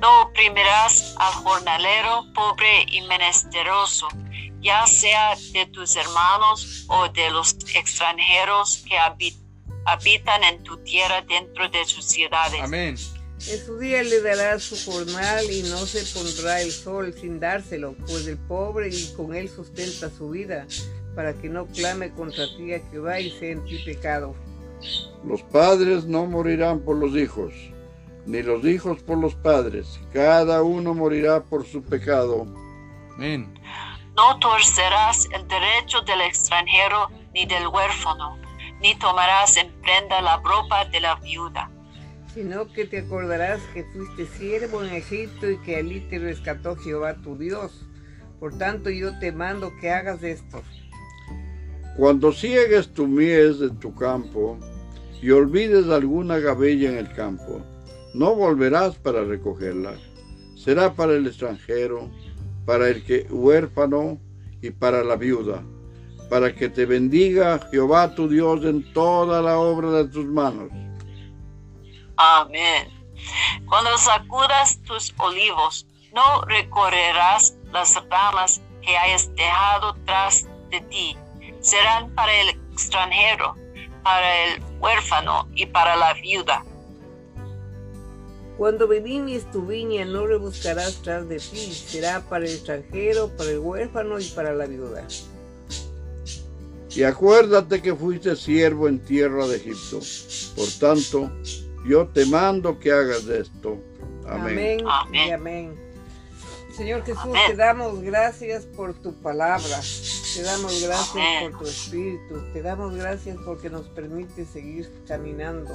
No 0.00 0.22
oprimirás 0.22 1.14
al 1.18 1.32
jornalero 1.44 2.24
pobre 2.34 2.86
y 2.90 3.02
menesteroso, 3.02 4.08
ya 4.60 4.86
sea 4.86 5.36
de 5.52 5.66
tus 5.66 5.94
hermanos 5.96 6.86
o 6.88 7.08
de 7.08 7.30
los 7.30 7.54
extranjeros 7.74 8.82
que 8.88 8.96
habi- 8.96 9.36
habitan 9.84 10.42
en 10.44 10.62
tu 10.62 10.76
tierra 10.78 11.22
dentro 11.22 11.68
de 11.68 11.84
sus 11.84 12.04
ciudades. 12.04 12.60
Amén. 12.62 12.96
En 13.48 13.66
su 13.66 13.78
día 13.78 14.02
le 14.02 14.20
darás 14.20 14.62
su 14.62 14.76
jornal 14.90 15.50
y 15.50 15.62
no 15.62 15.78
se 15.86 16.02
pondrá 16.14 16.60
el 16.60 16.70
sol 16.70 17.14
sin 17.18 17.40
dárselo, 17.40 17.94
pues 18.06 18.26
el 18.26 18.36
pobre 18.36 18.88
y 18.90 19.12
con 19.16 19.34
él 19.34 19.48
sustenta 19.48 20.10
su 20.10 20.30
vida, 20.30 20.66
para 21.14 21.32
que 21.34 21.48
no 21.48 21.66
clame 21.66 22.12
contra 22.12 22.44
ti 22.56 22.74
a 22.74 22.80
Jehová 22.90 23.18
y 23.18 23.30
sea 23.30 23.52
en 23.52 23.64
ti 23.64 23.78
pecado. 23.84 24.34
Los 25.24 25.42
padres 25.42 26.04
no 26.04 26.26
morirán 26.26 26.80
por 26.80 26.96
los 26.96 27.16
hijos, 27.16 27.52
ni 28.26 28.42
los 28.42 28.64
hijos 28.64 29.02
por 29.02 29.18
los 29.18 29.34
padres. 29.34 30.00
Cada 30.12 30.62
uno 30.62 30.94
morirá 30.94 31.42
por 31.42 31.66
su 31.66 31.82
pecado. 31.82 32.46
Amén. 33.14 33.52
No 34.16 34.38
torcerás 34.38 35.26
el 35.32 35.46
derecho 35.48 36.00
del 36.02 36.20
extranjero 36.22 37.08
ni 37.32 37.46
del 37.46 37.66
huérfano, 37.68 38.36
ni 38.80 38.94
tomarás 38.96 39.56
en 39.56 39.70
prenda 39.82 40.20
la 40.20 40.36
ropa 40.38 40.84
de 40.86 41.00
la 41.00 41.14
viuda. 41.16 41.70
sino 42.34 42.68
que 42.72 42.84
te 42.84 43.00
acordarás 43.00 43.60
que 43.74 43.84
fuiste 43.84 44.26
siervo 44.38 44.84
en 44.84 44.94
Egipto 44.94 45.50
y 45.50 45.58
que 45.58 45.76
allí 45.76 46.00
te 46.00 46.18
rescató 46.20 46.76
Jehová 46.76 47.14
tu 47.14 47.36
Dios. 47.36 47.86
Por 48.38 48.56
tanto 48.56 48.88
yo 48.88 49.18
te 49.18 49.32
mando 49.32 49.72
que 49.80 49.90
hagas 49.90 50.22
esto. 50.22 50.62
Cuando 51.96 52.32
ciegues 52.32 52.92
tu 52.94 53.08
mies 53.08 53.58
de 53.58 53.70
tu 53.70 53.94
campo 53.94 54.58
y 55.20 55.30
olvides 55.32 55.88
alguna 55.88 56.38
gavella 56.38 56.90
en 56.90 56.98
el 56.98 57.12
campo, 57.12 57.62
no 58.14 58.34
volverás 58.34 58.96
para 58.96 59.24
recogerla. 59.24 59.94
Será 60.56 60.92
para 60.92 61.14
el 61.14 61.26
extranjero, 61.26 62.10
para 62.66 62.88
el 62.88 63.04
que 63.04 63.26
huérfano 63.30 64.18
y 64.60 64.70
para 64.70 65.02
la 65.02 65.16
viuda, 65.16 65.62
para 66.28 66.54
que 66.54 66.68
te 66.68 66.86
bendiga 66.86 67.58
Jehová 67.70 68.14
tu 68.14 68.28
Dios 68.28 68.64
en 68.64 68.92
toda 68.92 69.40
la 69.40 69.58
obra 69.58 69.90
de 69.90 70.04
tus 70.08 70.26
manos. 70.26 70.68
Amén. 72.16 72.88
Cuando 73.66 73.96
sacudas 73.98 74.80
tus 74.82 75.14
olivos, 75.18 75.86
no 76.12 76.42
recorrerás 76.42 77.56
las 77.72 77.94
ramas 78.10 78.60
que 78.82 78.96
hayas 78.96 79.34
dejado 79.34 79.96
tras 80.04 80.46
de 80.70 80.80
ti. 80.82 81.16
Serán 81.60 82.14
para 82.14 82.32
el 82.32 82.48
extranjero, 82.72 83.56
para 84.02 84.44
el 84.44 84.62
huérfano 84.80 85.48
y 85.54 85.66
para 85.66 85.96
la 85.96 86.14
viuda. 86.14 86.64
Cuando 88.60 88.86
venimies 88.86 89.50
tu 89.50 89.62
viña 89.62 90.04
no 90.04 90.26
rebuscarás 90.26 91.00
tras 91.02 91.26
de 91.26 91.38
ti, 91.38 91.72
será 91.72 92.20
para 92.20 92.44
el 92.44 92.52
extranjero, 92.52 93.34
para 93.34 93.52
el 93.52 93.58
huérfano 93.58 94.20
y 94.20 94.24
para 94.24 94.52
la 94.52 94.66
viuda. 94.66 95.08
Y 96.90 97.02
acuérdate 97.02 97.80
que 97.80 97.94
fuiste 97.94 98.36
siervo 98.36 98.86
en 98.86 98.98
tierra 98.98 99.46
de 99.46 99.56
Egipto. 99.56 100.00
Por 100.54 100.68
tanto, 100.78 101.32
yo 101.88 102.06
te 102.08 102.26
mando 102.26 102.78
que 102.78 102.92
hagas 102.92 103.24
esto. 103.28 103.78
Amén. 104.28 104.52
Amén, 104.52 104.84
Amén. 104.86 105.28
y 105.28 105.30
amén. 105.30 105.74
Señor 106.76 107.02
Jesús, 107.06 107.22
Amén. 107.22 107.42
te 107.46 107.56
damos 107.56 108.02
gracias 108.02 108.66
por 108.66 108.92
tu 108.92 109.14
palabra, 109.22 109.80
te 110.34 110.42
damos 110.42 110.82
gracias 110.82 111.16
Amén. 111.16 111.52
por 111.52 111.60
tu 111.60 111.66
espíritu, 111.66 112.52
te 112.52 112.60
damos 112.60 112.94
gracias 112.94 113.38
porque 113.42 113.70
nos 113.70 113.88
permite 113.88 114.44
seguir 114.44 114.92
caminando. 115.08 115.72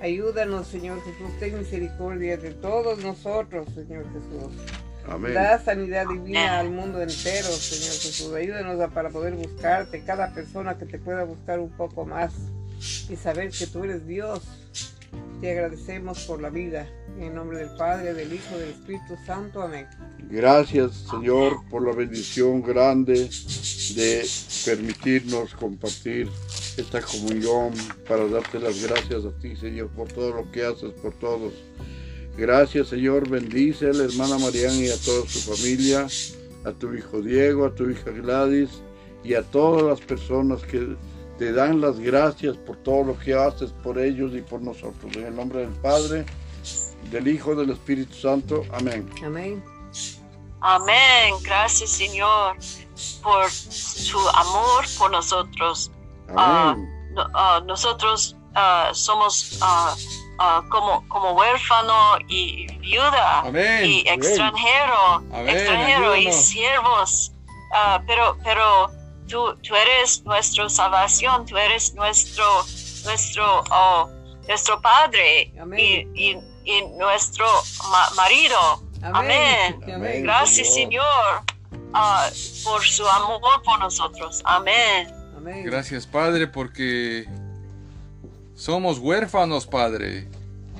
Ayúdanos, 0.00 0.66
Señor 0.68 0.98
Jesús, 1.04 1.30
ten 1.40 1.58
misericordia 1.58 2.36
de 2.36 2.52
todos 2.52 2.98
nosotros, 3.02 3.66
Señor 3.74 4.04
Jesús. 4.12 4.52
Amén. 5.08 5.34
Da 5.34 5.58
sanidad 5.58 6.06
divina 6.06 6.58
Amén. 6.60 6.66
al 6.66 6.70
mundo 6.70 7.02
entero, 7.02 7.48
Señor 7.48 7.94
Jesús. 7.98 8.32
Ayúdanos 8.34 8.80
a- 8.80 8.88
para 8.88 9.08
poder 9.10 9.34
buscarte, 9.34 10.02
cada 10.04 10.32
persona 10.34 10.76
que 10.78 10.84
te 10.86 10.98
pueda 10.98 11.24
buscar 11.24 11.58
un 11.58 11.70
poco 11.70 12.04
más 12.06 12.32
y 13.08 13.16
saber 13.16 13.50
que 13.50 13.66
tú 13.66 13.84
eres 13.84 14.06
Dios. 14.06 14.42
Te 15.40 15.50
agradecemos 15.52 16.24
por 16.26 16.40
la 16.42 16.50
vida. 16.50 16.86
En 17.16 17.24
el 17.24 17.34
nombre 17.34 17.58
del 17.58 17.70
Padre, 17.76 18.14
del 18.14 18.32
Hijo, 18.32 18.56
del 18.56 18.68
Espíritu 18.70 19.16
Santo. 19.26 19.62
Amén. 19.62 19.86
Gracias, 20.30 21.06
Señor, 21.10 21.64
por 21.68 21.84
la 21.84 21.92
bendición 21.92 22.62
grande 22.62 23.28
de 23.96 24.28
permitirnos 24.64 25.54
compartir 25.54 26.28
esta 26.80 27.02
comunión 27.02 27.72
para 28.08 28.26
darte 28.28 28.58
las 28.58 28.82
gracias 28.82 29.24
a 29.24 29.30
ti, 29.38 29.56
Señor, 29.56 29.88
por 29.88 30.08
todo 30.08 30.32
lo 30.32 30.50
que 30.50 30.64
haces 30.64 30.92
por 31.02 31.12
todos. 31.14 31.52
Gracias, 32.36 32.88
Señor, 32.88 33.28
bendice 33.28 33.90
a 33.90 33.92
la 33.92 34.04
hermana 34.04 34.38
Mariana 34.38 34.76
y 34.76 34.88
a 34.88 34.96
toda 34.96 35.28
su 35.28 35.54
familia, 35.54 36.06
a 36.64 36.72
tu 36.72 36.94
hijo 36.94 37.20
Diego, 37.20 37.66
a 37.66 37.74
tu 37.74 37.90
hija 37.90 38.10
Gladys 38.10 38.70
y 39.24 39.34
a 39.34 39.42
todas 39.42 39.82
las 39.82 40.00
personas 40.00 40.62
que 40.62 40.96
te 41.38 41.52
dan 41.52 41.80
las 41.80 41.98
gracias 41.98 42.56
por 42.56 42.76
todo 42.76 43.04
lo 43.04 43.18
que 43.18 43.34
haces 43.34 43.70
por 43.82 43.98
ellos 43.98 44.32
y 44.34 44.40
por 44.40 44.60
nosotros. 44.60 45.16
En 45.16 45.24
el 45.24 45.36
nombre 45.36 45.60
del 45.60 45.74
Padre, 45.80 46.26
del 47.10 47.28
Hijo 47.28 47.54
y 47.54 47.56
del 47.56 47.70
Espíritu 47.70 48.14
Santo. 48.14 48.64
Amén. 48.72 49.08
Amén. 49.24 49.62
Amén. 50.60 51.34
Gracias, 51.42 51.90
Señor, 51.90 52.56
por 53.22 53.50
su 53.50 54.18
amor 54.30 54.84
por 54.98 55.10
nosotros. 55.10 55.90
Ah, 56.36 56.74
no- 57.12 57.26
ah, 57.34 57.60
nosotros 57.66 58.36
ah, 58.54 58.90
somos 58.92 59.58
como, 60.70 61.06
como 61.08 61.32
huérfano 61.32 62.18
y 62.28 62.66
viuda 62.78 63.40
Amén. 63.40 63.84
y 63.86 64.00
Amén. 64.08 64.14
extranjero, 64.22 65.14
Amén, 65.32 65.48
extranjero 65.48 66.16
y 66.16 66.32
siervos. 66.32 67.32
Pero 68.06 68.36
pero 68.44 68.90
tú, 69.28 69.54
tú 69.66 69.74
eres 69.74 70.24
nuestra 70.24 70.68
salvación, 70.68 71.44
tú 71.46 71.56
eres 71.56 71.94
nuestro 71.94 72.44
nuestro 73.04 73.64
oh, 73.70 74.08
nuestro 74.46 74.80
padre 74.80 75.52
y, 75.76 76.06
y- 76.14 76.38
y 76.64 76.82
nuestro 76.98 77.46
ma- 77.90 78.10
marido. 78.16 78.82
Amén. 79.02 79.80
Amén. 79.94 80.22
Gracias, 80.22 80.72
Señor. 80.74 81.04
Señor, 81.04 81.90
ah, 81.94 82.28
por 82.64 82.82
su 82.84 83.06
amor 83.08 83.62
por 83.64 83.78
nosotros. 83.80 84.40
Amén. 84.44 85.12
Amén. 85.38 85.64
Gracias, 85.64 86.06
Padre, 86.06 86.48
porque 86.48 87.26
somos 88.54 88.98
huérfanos, 88.98 89.66
Padre. 89.66 90.26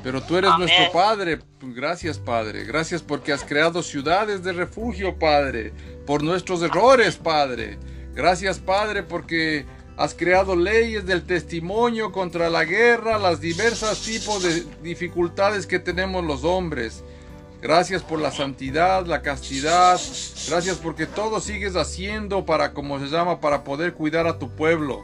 Pero 0.02 0.22
tú 0.22 0.36
eres 0.36 0.50
Amén. 0.50 0.66
nuestro 0.66 0.92
Padre. 0.92 1.38
Gracias, 1.62 2.18
Padre. 2.18 2.64
Gracias 2.64 3.02
porque 3.02 3.32
has 3.32 3.44
creado 3.44 3.82
ciudades 3.82 4.42
de 4.42 4.52
refugio, 4.52 5.18
Padre. 5.18 5.72
Por 6.06 6.22
nuestros 6.22 6.62
errores, 6.62 7.16
Padre. 7.16 7.78
Gracias, 8.14 8.59
Padre, 8.59 9.02
porque 9.02 9.64
has 9.96 10.14
creado 10.14 10.54
leyes 10.56 11.06
del 11.06 11.24
testimonio 11.24 12.12
contra 12.12 12.50
la 12.50 12.64
guerra, 12.64 13.18
las 13.18 13.40
diversas 13.40 14.00
tipos 14.02 14.42
de 14.42 14.64
dificultades 14.82 15.66
que 15.66 15.78
tenemos 15.78 16.24
los 16.24 16.44
hombres. 16.44 17.04
Gracias 17.61 18.02
por 18.02 18.20
la 18.20 18.30
santidad, 18.30 19.04
la 19.06 19.22
castidad. 19.22 20.00
Gracias 20.48 20.76
porque 20.76 21.06
todo 21.06 21.40
sigues 21.40 21.74
haciendo 21.74 22.46
para, 22.46 22.72
como 22.72 23.00
se 23.00 23.06
llama, 23.06 23.40
para 23.40 23.64
poder 23.64 23.94
cuidar 23.94 24.26
a 24.26 24.38
tu 24.38 24.50
pueblo. 24.50 25.02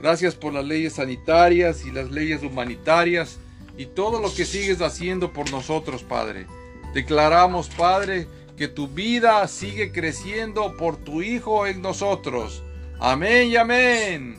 Gracias 0.00 0.34
por 0.34 0.52
las 0.52 0.64
leyes 0.64 0.94
sanitarias 0.94 1.84
y 1.86 1.90
las 1.90 2.10
leyes 2.10 2.42
humanitarias 2.42 3.38
y 3.76 3.86
todo 3.86 4.20
lo 4.20 4.32
que 4.34 4.44
sigues 4.44 4.82
haciendo 4.82 5.32
por 5.32 5.50
nosotros, 5.50 6.02
Padre. 6.02 6.46
Declaramos, 6.92 7.68
Padre, 7.70 8.28
que 8.56 8.68
tu 8.68 8.88
vida 8.88 9.46
sigue 9.48 9.90
creciendo 9.92 10.76
por 10.76 10.96
tu 10.96 11.22
Hijo 11.22 11.66
en 11.66 11.80
nosotros. 11.80 12.62
Amén 13.00 13.48
y 13.48 13.56
amén. 13.56 14.38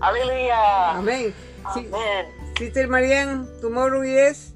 Aleluya. 0.00 0.90
Amén. 0.92 1.34
Sí, 1.74 1.86
Amén. 1.92 2.26
Sister 2.58 2.88
Marian, 2.88 3.48
tomorrow 3.60 4.02
yes? 4.04 4.54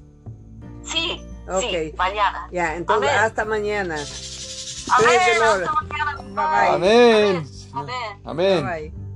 Sí, 0.83 1.21
Ok. 1.49 1.61
sí, 1.61 1.93
mañana. 1.97 2.47
Ya, 2.51 2.75
entonces 2.75 3.09
Amén. 3.09 3.23
hasta 3.23 3.45
mañana. 3.45 3.95
Amén. 3.95 5.19
Hasta 5.19 5.71
mañana. 5.73 6.15
Bye. 6.35 6.69
Amén. 6.75 7.49
Amén. 7.73 8.21
Amén. 8.23 8.65
Bye. 8.65 9.08